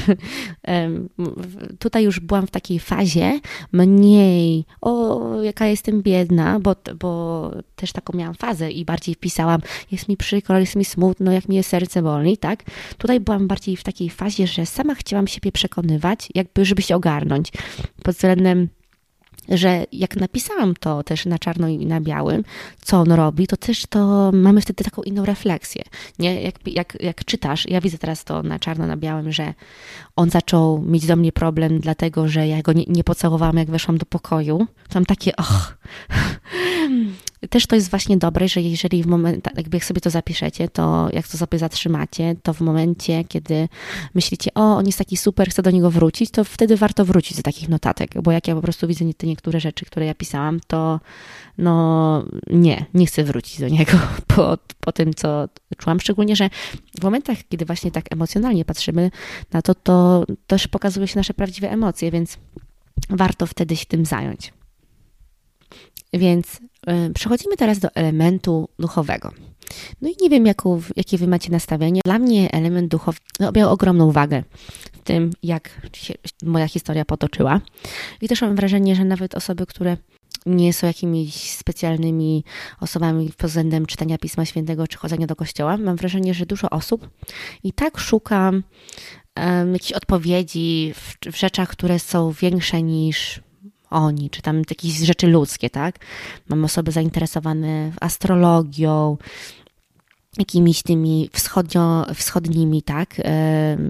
Tutaj 1.78 2.04
już 2.04 2.20
byłam 2.20 2.46
w 2.46 2.50
takiej 2.50 2.78
fazie 2.78 3.40
mniej, 3.72 4.64
o, 4.80 5.42
jaka 5.42 5.66
jestem 5.66 6.02
biedna, 6.02 6.60
bo, 6.60 6.76
bo 6.98 7.50
też 7.76 7.92
taką 7.92 8.18
miałam 8.18 8.34
fazę 8.34 8.70
i 8.70 8.84
bardziej 8.84 9.16
pisałam, 9.16 9.60
jest 9.92 10.08
mi 10.08 10.16
przykro, 10.16 10.58
jest 10.58 10.76
mi 10.76 10.84
smutno, 10.84 11.32
jak 11.32 11.48
mi 11.48 11.56
jest 11.56 11.68
serce 11.68 12.02
boli, 12.02 12.38
tak? 12.38 12.64
Tutaj 12.98 13.20
byłam 13.20 13.46
bardziej 13.46 13.76
w 13.76 13.84
takiej 13.84 14.10
fazie, 14.10 14.46
że 14.46 14.66
sama 14.66 14.94
chciałam 14.94 15.26
siebie 15.26 15.52
przekonywać, 15.52 16.28
jakby, 16.34 16.64
żeby 16.64 16.82
się 16.82 16.96
ogarnąć 16.96 17.52
pod 18.02 18.14
względem 18.14 18.68
że 19.48 19.84
jak 19.92 20.16
napisałam 20.16 20.74
to 20.74 21.02
też 21.02 21.26
na 21.26 21.38
czarno 21.38 21.68
i 21.68 21.86
na 21.86 22.00
białym, 22.00 22.44
co 22.82 23.00
on 23.00 23.12
robi, 23.12 23.46
to 23.46 23.56
też 23.56 23.86
to 23.86 24.30
mamy 24.32 24.60
wtedy 24.60 24.84
taką 24.84 25.02
inną 25.02 25.24
refleksję. 25.24 25.82
Nie? 26.18 26.42
Jak, 26.42 26.54
jak, 26.66 26.96
jak 27.00 27.24
czytasz, 27.24 27.66
ja 27.68 27.80
widzę 27.80 27.98
teraz 27.98 28.24
to 28.24 28.42
na 28.42 28.58
czarno 28.58 28.86
na 28.86 28.96
białym, 28.96 29.32
że 29.32 29.54
on 30.16 30.30
zaczął 30.30 30.82
mieć 30.82 31.06
do 31.06 31.16
mnie 31.16 31.32
problem, 31.32 31.80
dlatego 31.80 32.28
że 32.28 32.48
ja 32.48 32.62
go 32.62 32.72
nie, 32.72 32.84
nie 32.88 33.04
pocałowałam, 33.04 33.56
jak 33.56 33.70
weszłam 33.70 33.98
do 33.98 34.06
pokoju. 34.06 34.66
Mam 34.94 35.04
takie, 35.04 35.36
och, 35.36 35.76
też 37.50 37.66
to 37.66 37.76
jest 37.76 37.90
właśnie 37.90 38.16
dobre, 38.16 38.48
że 38.48 38.60
jeżeli 38.60 39.02
w 39.02 39.06
moment, 39.06 39.48
jakby 39.56 39.76
jak 39.76 39.84
sobie 39.84 40.00
to 40.00 40.10
zapiszecie, 40.10 40.68
to 40.68 41.08
jak 41.12 41.28
to 41.28 41.38
sobie 41.38 41.58
zatrzymacie, 41.58 42.36
to 42.42 42.52
w 42.52 42.60
momencie, 42.60 43.24
kiedy 43.24 43.68
myślicie, 44.14 44.50
o, 44.54 44.76
on 44.76 44.86
jest 44.86 44.98
taki 44.98 45.16
super, 45.16 45.50
chcę 45.50 45.62
do 45.62 45.70
niego 45.70 45.90
wrócić, 45.90 46.30
to 46.30 46.44
wtedy 46.44 46.76
warto 46.76 47.04
wrócić 47.04 47.36
do 47.36 47.42
takich 47.42 47.68
notatek, 47.68 48.22
bo 48.22 48.32
jak 48.32 48.48
ja 48.48 48.54
po 48.54 48.62
prostu 48.62 48.86
widzę 48.86 49.04
te 49.16 49.26
niektóre 49.26 49.60
rzeczy, 49.60 49.84
które 49.84 50.06
ja 50.06 50.14
pisałam, 50.14 50.60
to 50.66 51.00
no 51.58 52.24
nie, 52.50 52.86
nie 52.94 53.06
chcę 53.06 53.24
wrócić 53.24 53.60
do 53.60 53.68
niego 53.68 53.92
po, 54.36 54.58
po 54.80 54.92
tym, 54.92 55.14
co 55.14 55.48
czułam, 55.78 56.00
szczególnie, 56.00 56.36
że 56.36 56.50
w 57.00 57.02
momentach, 57.02 57.38
kiedy 57.48 57.64
właśnie 57.64 57.90
tak 57.90 58.12
emocjonalnie 58.12 58.64
patrzymy 58.64 59.10
na 59.52 59.62
to, 59.62 59.74
to 59.74 60.24
też 60.46 60.68
pokazują 60.68 61.06
się 61.06 61.18
nasze 61.18 61.34
prawdziwe 61.34 61.70
emocje, 61.70 62.10
więc 62.10 62.38
warto 63.10 63.46
wtedy 63.46 63.76
się 63.76 63.86
tym 63.86 64.04
zająć. 64.04 64.52
Więc 66.12 66.60
y, 67.10 67.12
przechodzimy 67.14 67.56
teraz 67.56 67.78
do 67.78 67.88
elementu 67.94 68.68
duchowego. 68.78 69.32
No 70.02 70.08
i 70.08 70.14
nie 70.20 70.30
wiem, 70.30 70.46
jaką, 70.46 70.82
jakie 70.96 71.18
wy 71.18 71.26
macie 71.26 71.50
nastawienie. 71.50 72.00
Dla 72.04 72.18
mnie 72.18 72.52
element 72.52 72.90
duchowy 72.90 73.18
no, 73.40 73.52
miał 73.52 73.72
ogromną 73.72 74.12
wagę 74.12 74.42
w 74.92 74.98
tym, 74.98 75.30
jak 75.42 75.88
się 75.92 76.14
moja 76.42 76.68
historia 76.68 77.04
potoczyła. 77.04 77.60
I 78.20 78.28
też 78.28 78.42
mam 78.42 78.56
wrażenie, 78.56 78.96
że 78.96 79.04
nawet 79.04 79.34
osoby, 79.34 79.66
które 79.66 79.96
nie 80.46 80.72
są 80.72 80.86
jakimiś 80.86 81.34
specjalnymi 81.34 82.44
osobami 82.80 83.30
pod 83.36 83.46
względem 83.46 83.86
czytania 83.86 84.18
Pisma 84.18 84.44
Świętego 84.44 84.88
czy 84.88 84.98
chodzenia 84.98 85.26
do 85.26 85.36
kościoła, 85.36 85.76
mam 85.76 85.96
wrażenie, 85.96 86.34
że 86.34 86.46
dużo 86.46 86.70
osób 86.70 87.08
i 87.62 87.72
tak 87.72 87.98
szuka 87.98 88.52
um, 89.36 89.72
jakichś 89.72 89.92
odpowiedzi 89.92 90.92
w, 90.94 91.32
w 91.32 91.38
rzeczach, 91.38 91.68
które 91.68 91.98
są 91.98 92.32
większe 92.32 92.82
niż 92.82 93.40
oni, 93.90 94.30
czy 94.30 94.42
tam 94.42 94.58
jakieś 94.70 94.98
rzeczy 94.98 95.26
ludzkie, 95.26 95.70
tak? 95.70 95.98
Mam 96.48 96.64
osoby 96.64 96.92
zainteresowane 96.92 97.92
astrologią, 98.00 99.16
jakimiś 100.38 100.82
tymi 100.82 101.30
wschodio, 101.32 102.06
wschodnimi, 102.14 102.82
tak, 102.82 103.14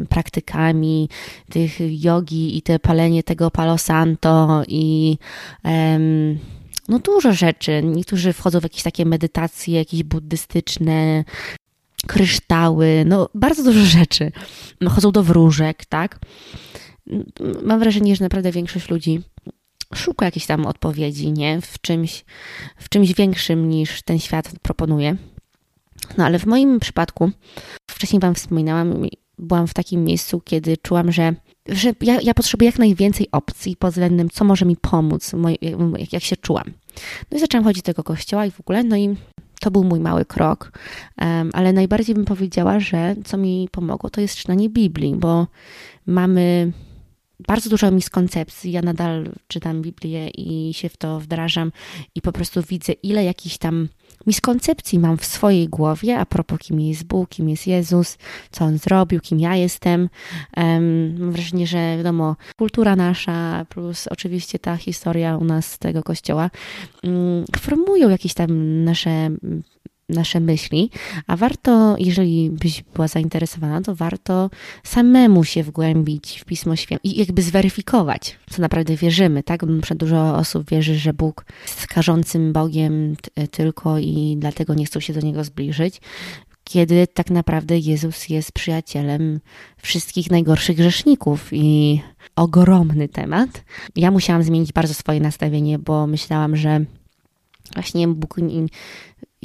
praktykami 0.09 1.09
tych 1.51 2.03
jogi 2.03 2.57
i 2.57 2.63
te 2.63 2.79
palenie 2.79 3.23
tego 3.23 3.51
palo 3.51 3.79
santo 3.79 4.63
i 4.69 5.19
no 6.89 6.99
dużo 6.99 7.33
rzeczy. 7.33 7.83
Niektórzy 7.85 8.33
wchodzą 8.33 8.61
w 8.61 8.63
jakieś 8.63 8.83
takie 8.83 9.05
medytacje, 9.05 9.79
jakieś 9.79 10.03
buddystyczne, 10.03 11.25
kryształy, 12.07 13.05
no 13.07 13.29
bardzo 13.35 13.63
dużo 13.65 13.85
rzeczy. 13.85 14.33
Chodzą 14.89 15.13
do 15.13 15.23
wróżek, 15.23 15.85
tak. 15.85 16.19
Mam 17.63 17.81
wrażenie, 17.81 18.17
że 18.17 18.25
naprawdę 18.25 18.53
większość 18.53 18.91
ludzi 18.91 19.23
szuka 19.94 20.25
jakiejś 20.25 20.46
tam 20.46 20.66
odpowiedzi, 20.66 21.33
nie? 21.33 21.61
W 21.61 21.81
czymś, 21.81 22.25
w 22.77 22.88
czymś 22.88 23.14
większym 23.14 23.68
niż 23.68 24.03
ten 24.03 24.18
świat 24.18 24.51
proponuje. 24.62 25.16
No 26.18 26.25
ale 26.25 26.38
w 26.38 26.46
moim 26.46 26.81
przypadku, 26.81 27.31
wcześniej 27.90 28.20
Wam 28.20 28.35
wspominałam, 28.35 29.07
byłam 29.38 29.66
w 29.66 29.75
takim 29.75 30.05
miejscu, 30.05 30.40
kiedy 30.40 30.77
czułam, 30.77 31.12
że, 31.12 31.35
że 31.68 31.92
ja, 32.01 32.20
ja 32.20 32.35
potrzebuję 32.35 32.70
jak 32.70 32.79
najwięcej 32.79 33.29
opcji 33.33 33.77
pod 33.77 33.90
względem, 33.90 34.31
co 34.31 34.44
może 34.44 34.66
mi 34.66 34.77
pomóc, 34.77 35.33
jak, 35.99 36.12
jak 36.12 36.22
się 36.22 36.37
czułam. 36.37 36.64
No 37.31 37.37
i 37.37 37.40
zaczęłam 37.40 37.64
chodzić 37.64 37.83
do 37.83 37.87
tego 37.87 38.03
kościoła 38.03 38.46
i 38.46 38.51
w 38.51 38.61
ogóle, 38.61 38.85
no 38.85 38.96
i 38.96 39.16
to 39.61 39.70
był 39.70 39.85
mój 39.85 40.01
mały 40.01 40.25
krok, 40.25 40.72
um, 41.20 41.51
ale 41.53 41.72
najbardziej 41.72 42.14
bym 42.14 42.25
powiedziała, 42.25 42.81
że 42.81 43.16
co 43.25 43.37
mi 43.37 43.68
pomogło, 43.72 44.11
to 44.11 44.20
jest 44.20 44.37
czytanie 44.37 44.70
Biblii, 44.70 45.14
bo 45.14 45.46
mamy 46.07 46.72
bardzo 47.40 47.70
dużo 47.70 47.90
miskoncepcji. 47.90 48.72
Ja 48.72 48.83
nadal 48.83 49.29
czytam 49.49 49.83
Biblię 49.83 50.29
i 50.29 50.75
się 50.75 50.88
w 50.88 50.96
to 50.96 51.20
wdrażam 51.20 51.72
i 52.14 52.22
po 52.22 52.33
prostu 52.33 52.62
widzę, 52.62 52.92
ile 52.92 53.25
jakichś 53.25 53.59
tam 53.59 53.88
miskoncepcji 54.27 54.99
mam 54.99 55.16
w 55.16 55.25
swojej 55.25 55.68
głowie 55.68 56.18
a 56.18 56.27
propos 56.27 56.59
kim 56.59 56.81
jest 56.81 57.05
Bóg, 57.05 57.29
kim 57.29 57.49
jest 57.49 57.66
Jezus, 57.66 58.18
co 58.51 58.64
On 58.64 58.79
zrobił, 58.79 59.20
kim 59.20 59.40
ja 59.40 59.57
jestem. 59.57 60.09
Um, 60.57 61.18
mam 61.18 61.33
wrażenie, 61.33 61.66
że 61.66 61.96
wiadomo, 61.96 62.37
kultura 62.59 62.96
nasza 62.96 63.66
plus 63.68 64.07
oczywiście 64.07 64.59
ta 64.59 64.77
historia 64.77 65.37
u 65.37 65.44
nas 65.44 65.79
tego 65.79 66.03
kościoła 66.03 66.51
um, 67.03 67.44
formują 67.61 68.09
jakieś 68.09 68.35
tam 68.35 68.85
nasze 68.85 69.31
nasze 70.09 70.40
myśli, 70.40 70.90
a 71.27 71.37
warto, 71.37 71.97
jeżeli 71.99 72.51
byś 72.51 72.85
była 72.95 73.09
zainteresowana, 73.09 73.81
to 73.81 73.95
warto 73.95 74.51
samemu 74.85 75.45
się 75.45 75.62
wgłębić 75.62 76.40
w 76.40 76.45
Pismo 76.45 76.77
Święte 76.77 77.09
i 77.09 77.19
jakby 77.19 77.42
zweryfikować, 77.42 78.38
co 78.51 78.62
naprawdę 78.62 78.97
wierzymy, 78.97 79.42
tak? 79.42 79.66
Bo 79.66 79.95
dużo 79.95 80.37
osób 80.37 80.71
wierzy, 80.71 80.99
że 80.99 81.12
Bóg 81.12 81.45
jest 81.66 81.87
karzącym 81.87 82.53
Bogiem 82.53 83.16
tylko 83.51 83.99
i 83.99 84.37
dlatego 84.38 84.75
nie 84.75 84.87
chcą 84.87 85.01
się 85.01 85.12
do 85.12 85.21
Niego 85.21 85.45
zbliżyć, 85.45 86.01
kiedy 86.64 87.07
tak 87.07 87.31
naprawdę 87.31 87.79
Jezus 87.79 88.29
jest 88.29 88.53
przyjacielem 88.53 89.40
wszystkich 89.83 90.31
najgorszych 90.31 90.77
grzeszników 90.77 91.49
i 91.53 92.01
ogromny 92.37 93.09
temat. 93.09 93.64
Ja 93.97 94.11
musiałam 94.11 94.42
zmienić 94.42 94.73
bardzo 94.73 94.95
swoje 94.95 95.21
nastawienie, 95.21 95.79
bo 95.79 96.07
myślałam, 96.07 96.57
że 96.57 96.85
właśnie 97.75 98.09
Bóg 98.09 98.37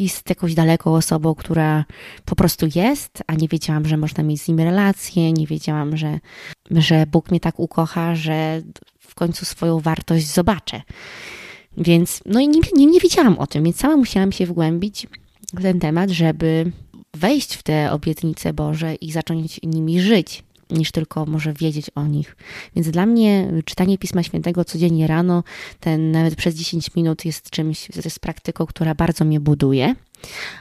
jest 0.02 0.30
jakąś 0.30 0.54
daleką 0.54 0.96
osobą, 0.96 1.36
która 1.36 1.86
po 2.26 2.36
prostu 2.36 2.68
jest, 2.76 3.24
a 3.28 3.34
nie 3.34 3.48
wiedziałam, 3.48 3.88
że 3.88 3.98
można 3.98 4.24
mieć 4.24 4.42
z 4.42 4.48
nim 4.48 4.60
relacje, 4.60 5.34
nie 5.34 5.48
wiedziałam, 5.48 5.98
że, 5.98 6.20
że 6.72 7.06
Bóg 7.06 7.32
mnie 7.32 7.40
tak 7.40 7.60
ukocha, 7.60 8.16
że 8.16 8.62
w 9.00 9.16
końcu 9.16 9.46
swoją 9.46 9.80
wartość 9.80 10.28
zobaczę. 10.28 10.82
Więc, 11.78 12.22
no 12.26 12.40
i 12.40 12.48
nie, 12.48 12.60
nie, 12.74 12.86
nie 12.86 13.00
wiedziałam 13.00 13.38
o 13.38 13.48
tym, 13.48 13.64
więc 13.64 13.78
sama 13.78 13.98
musiałam 13.98 14.32
się 14.32 14.46
wgłębić 14.46 15.08
w 15.54 15.62
ten 15.62 15.80
temat, 15.80 16.10
żeby 16.10 16.72
wejść 17.14 17.56
w 17.56 17.64
te 17.64 17.92
obietnice 17.92 18.54
Boże 18.54 18.96
i 18.96 19.12
zacząć 19.12 19.60
nimi 19.64 20.02
żyć 20.02 20.44
niż 20.72 20.92
tylko 20.92 21.26
może 21.26 21.54
wiedzieć 21.54 21.90
o 21.96 22.08
nich. 22.08 22.36
Więc 22.76 22.90
dla 22.90 23.06
mnie 23.06 23.52
czytanie 23.66 23.98
Pisma 23.98 24.24
Świętego 24.24 24.66
codziennie 24.66 25.08
rano, 25.08 25.44
ten 25.80 26.12
nawet 26.12 26.36
przez 26.36 26.56
10 26.56 26.96
minut 26.96 27.26
jest 27.26 27.50
czymś, 27.50 27.90
jest 28.06 28.20
praktyką, 28.20 28.66
która 28.66 28.96
bardzo 28.96 29.26
mnie 29.26 29.40
buduje. 29.40 29.96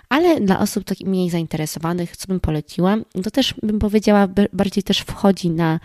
Ale 0.08 0.40
dla 0.40 0.60
osób 0.60 0.84
takich 0.84 1.06
mniej 1.06 1.30
zainteresowanych, 1.30 2.16
co 2.16 2.26
bym 2.26 2.40
poleciła, 2.40 2.96
to 3.24 3.30
też 3.30 3.54
bym 3.62 3.78
powiedziała, 3.78 4.28
bardziej 4.52 4.82
też 4.82 4.98
wchodzi 4.98 5.50
na, 5.50 5.80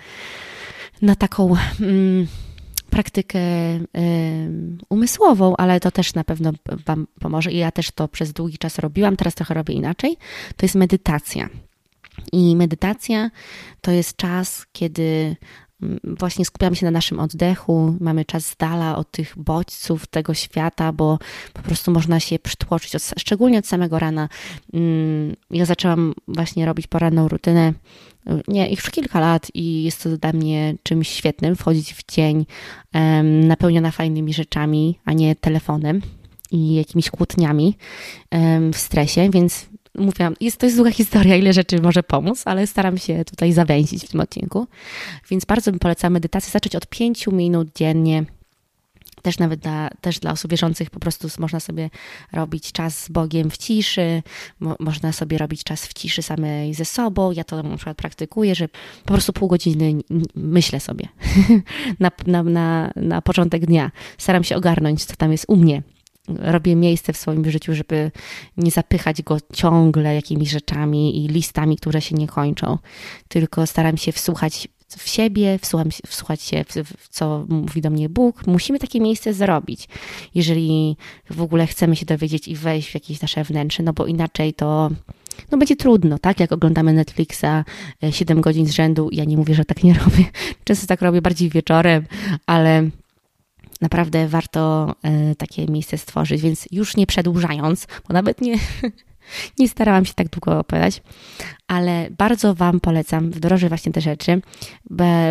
na 1.01 1.15
taką 1.15 1.55
mm, 1.81 2.27
praktykę 2.89 3.39
y, 3.39 3.81
umysłową, 4.89 5.55
ale 5.55 5.79
to 5.79 5.91
też 5.91 6.13
na 6.13 6.23
pewno 6.23 6.51
Wam 6.85 7.07
pomoże. 7.19 7.51
I 7.51 7.57
ja 7.57 7.71
też 7.71 7.91
to 7.91 8.07
przez 8.07 8.33
długi 8.33 8.57
czas 8.57 8.79
robiłam, 8.79 9.15
teraz 9.15 9.35
trochę 9.35 9.53
robię 9.53 9.73
inaczej. 9.73 10.17
To 10.57 10.65
jest 10.65 10.75
medytacja. 10.75 11.49
I 12.31 12.55
medytacja 12.55 13.31
to 13.81 13.91
jest 13.91 14.17
czas, 14.17 14.65
kiedy 14.71 15.35
mm, 15.81 15.99
właśnie 16.03 16.45
skupiamy 16.45 16.75
się 16.75 16.85
na 16.85 16.91
naszym 16.91 17.19
oddechu, 17.19 17.95
mamy 17.99 18.25
czas 18.25 18.45
z 18.45 18.57
dala 18.57 18.97
od 18.97 19.11
tych 19.11 19.33
bodźców 19.37 20.07
tego 20.07 20.33
świata, 20.33 20.93
bo 20.93 21.19
po 21.53 21.61
prostu 21.61 21.91
można 21.91 22.19
się 22.19 22.39
przytłoczyć, 22.39 22.95
od, 22.95 23.03
szczególnie 23.17 23.59
od 23.59 23.67
samego 23.67 23.99
rana. 23.99 24.29
Mm, 24.73 25.35
ja 25.51 25.65
zaczęłam 25.65 26.13
właśnie 26.27 26.65
robić 26.65 26.87
poranną 26.87 27.27
rutynę, 27.27 27.73
nie, 28.47 28.69
już 28.69 28.89
kilka 28.89 29.19
lat 29.19 29.47
i 29.53 29.83
jest 29.83 30.03
to 30.03 30.17
dla 30.17 30.33
mnie 30.33 30.75
czymś 30.83 31.09
świetnym, 31.09 31.55
wchodzić 31.55 31.93
w 31.93 32.05
dzień 32.05 32.45
napełniona 33.23 33.91
fajnymi 33.91 34.33
rzeczami, 34.33 34.99
a 35.05 35.13
nie 35.13 35.35
telefonem 35.35 36.01
i 36.51 36.75
jakimiś 36.75 37.09
kłótniami 37.09 37.77
w 38.73 38.77
stresie, 38.77 39.29
więc 39.29 39.65
mówiłam, 39.97 40.33
jest, 40.41 40.57
to 40.57 40.65
jest 40.65 40.75
długa 40.75 40.91
historia, 40.91 41.35
ile 41.35 41.53
rzeczy 41.53 41.81
może 41.81 42.03
pomóc, 42.03 42.41
ale 42.45 42.67
staram 42.67 42.97
się 42.97 43.25
tutaj 43.25 43.53
zawęzić 43.53 44.05
w 44.05 44.09
tym 44.09 44.19
odcinku. 44.19 44.67
Więc 45.29 45.45
bardzo 45.45 45.71
bym 45.71 45.79
polecała 45.79 46.09
medytację 46.09 46.51
zacząć 46.51 46.75
od 46.75 46.87
5 46.87 47.27
minut 47.27 47.67
dziennie. 47.75 48.25
Też 49.21 49.39
nawet 49.39 49.59
dla, 49.59 49.89
też 50.01 50.19
dla 50.19 50.31
osób 50.31 50.51
wierzących 50.51 50.89
po 50.89 50.99
prostu 50.99 51.27
można 51.39 51.59
sobie 51.59 51.89
robić 52.33 52.71
czas 52.71 53.03
z 53.03 53.09
Bogiem 53.09 53.49
w 53.49 53.57
ciszy, 53.57 54.23
mo, 54.59 54.75
można 54.79 55.11
sobie 55.11 55.37
robić 55.37 55.63
czas 55.63 55.87
w 55.87 55.93
ciszy 55.93 56.21
samej 56.21 56.73
ze 56.73 56.85
sobą. 56.85 57.31
Ja 57.31 57.43
to 57.43 57.63
na 57.63 57.75
przykład 57.75 57.97
praktykuję, 57.97 58.55
że 58.55 58.67
po 59.05 59.13
prostu 59.13 59.33
pół 59.33 59.47
godziny 59.47 59.93
myślę 60.35 60.79
sobie 60.79 61.07
na, 61.99 62.11
na, 62.27 62.43
na, 62.43 62.91
na 62.95 63.21
początek 63.21 63.65
dnia. 63.65 63.91
Staram 64.17 64.43
się 64.43 64.55
ogarnąć, 64.55 65.05
co 65.05 65.15
tam 65.15 65.31
jest 65.31 65.45
u 65.47 65.55
mnie 65.55 65.81
robię 66.27 66.75
miejsce 66.75 67.13
w 67.13 67.17
swoim 67.17 67.51
życiu, 67.51 67.75
żeby 67.75 68.11
nie 68.57 68.71
zapychać 68.71 69.21
go 69.21 69.37
ciągle 69.53 70.15
jakimiś 70.15 70.49
rzeczami 70.49 71.25
i 71.25 71.27
listami, 71.27 71.77
które 71.77 72.01
się 72.01 72.15
nie 72.15 72.27
kończą, 72.27 72.77
tylko 73.27 73.67
staram 73.67 73.97
się 73.97 74.11
wsłuchać 74.11 74.67
w 74.97 75.09
siebie, 75.09 75.59
wsłucham, 75.61 75.89
wsłuchać 76.07 76.41
się 76.41 76.63
w, 76.63 76.73
w, 76.73 77.09
co 77.09 77.45
mówi 77.49 77.81
do 77.81 77.89
mnie 77.89 78.09
Bóg. 78.09 78.47
Musimy 78.47 78.79
takie 78.79 79.01
miejsce 79.01 79.33
zrobić, 79.33 79.87
jeżeli 80.35 80.97
w 81.29 81.41
ogóle 81.41 81.67
chcemy 81.67 81.95
się 81.95 82.05
dowiedzieć 82.05 82.47
i 82.47 82.55
wejść 82.55 82.91
w 82.91 82.93
jakieś 82.93 83.21
nasze 83.21 83.43
wnętrze, 83.43 83.83
no 83.83 83.93
bo 83.93 84.05
inaczej 84.05 84.53
to 84.53 84.89
no 85.51 85.57
będzie 85.57 85.75
trudno, 85.75 86.19
tak? 86.19 86.39
Jak 86.39 86.51
oglądamy 86.51 86.93
Netflixa 86.93 87.65
7 88.11 88.37
e, 88.37 88.41
godzin 88.41 88.65
z 88.65 88.71
rzędu, 88.71 89.09
ja 89.11 89.23
nie 89.23 89.37
mówię, 89.37 89.55
że 89.55 89.65
tak 89.65 89.83
nie 89.83 89.93
robię, 90.05 90.25
często 90.63 90.87
tak 90.87 91.01
robię 91.01 91.21
bardziej 91.21 91.49
wieczorem, 91.49 92.05
ale 92.45 92.89
naprawdę 93.81 94.27
warto 94.27 94.93
e, 95.03 95.35
takie 95.35 95.65
miejsce 95.65 95.97
stworzyć, 95.97 96.41
więc 96.41 96.67
już 96.71 96.97
nie 96.97 97.07
przedłużając, 97.07 97.87
bo 98.07 98.13
nawet 98.13 98.41
nie, 98.41 98.55
nie 99.59 99.69
starałam 99.69 100.05
się 100.05 100.13
tak 100.13 100.29
długo 100.29 100.59
opowiadać, 100.59 101.01
ale 101.67 102.07
bardzo 102.17 102.53
Wam 102.53 102.79
polecam 102.79 103.31
wdrożyć 103.31 103.69
właśnie 103.69 103.91
te 103.91 104.01
rzeczy. 104.01 104.41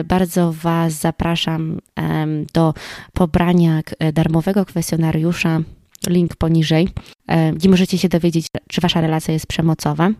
Bardzo 0.04 0.52
Was 0.52 0.92
zapraszam 0.92 1.80
do 2.52 2.74
pobrania 3.12 3.80
darmowego 4.12 4.64
kwestionariusza, 4.64 5.60
link 6.06 6.36
poniżej, 6.36 6.88
gdzie 7.54 7.68
możecie 7.68 7.98
się 7.98 8.08
dowiedzieć, 8.08 8.46
czy 8.68 8.80
Wasza 8.80 9.00
relacja 9.00 9.34
jest 9.34 9.46
przemocowa. 9.46 10.10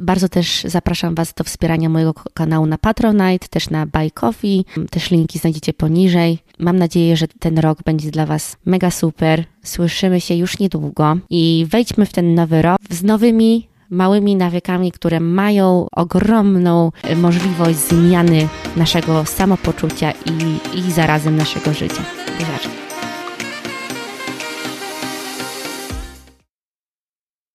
Bardzo 0.00 0.28
też 0.28 0.62
zapraszam 0.64 1.14
Was 1.14 1.34
do 1.34 1.44
wspierania 1.44 1.88
mojego 1.88 2.14
kanału 2.34 2.66
na 2.66 2.78
Patronite, 2.78 3.48
też 3.48 3.70
na 3.70 3.86
Buy 3.86 4.10
Coffee. 4.10 4.64
Też 4.90 5.10
linki 5.10 5.38
znajdziecie 5.38 5.72
poniżej. 5.72 6.38
Mam 6.58 6.78
nadzieję, 6.78 7.16
że 7.16 7.28
ten 7.28 7.58
rok 7.58 7.78
będzie 7.82 8.10
dla 8.10 8.26
Was 8.26 8.56
mega 8.66 8.90
super. 8.90 9.44
Słyszymy 9.62 10.20
się 10.20 10.34
już 10.34 10.58
niedługo 10.58 11.16
i 11.30 11.66
wejdźmy 11.70 12.06
w 12.06 12.12
ten 12.12 12.34
nowy 12.34 12.62
rok 12.62 12.78
z 12.90 13.02
nowymi 13.02 13.68
małymi 13.90 14.36
nawykami, 14.36 14.92
które 14.92 15.20
mają 15.20 15.86
ogromną 15.92 16.92
możliwość 17.16 17.78
zmiany 17.78 18.48
naszego 18.76 19.24
samopoczucia 19.24 20.10
i, 20.12 20.78
i 20.78 20.92
zarazem 20.92 21.36
naszego 21.36 21.72
życia. 21.72 22.02
Wierzę. 22.38 22.79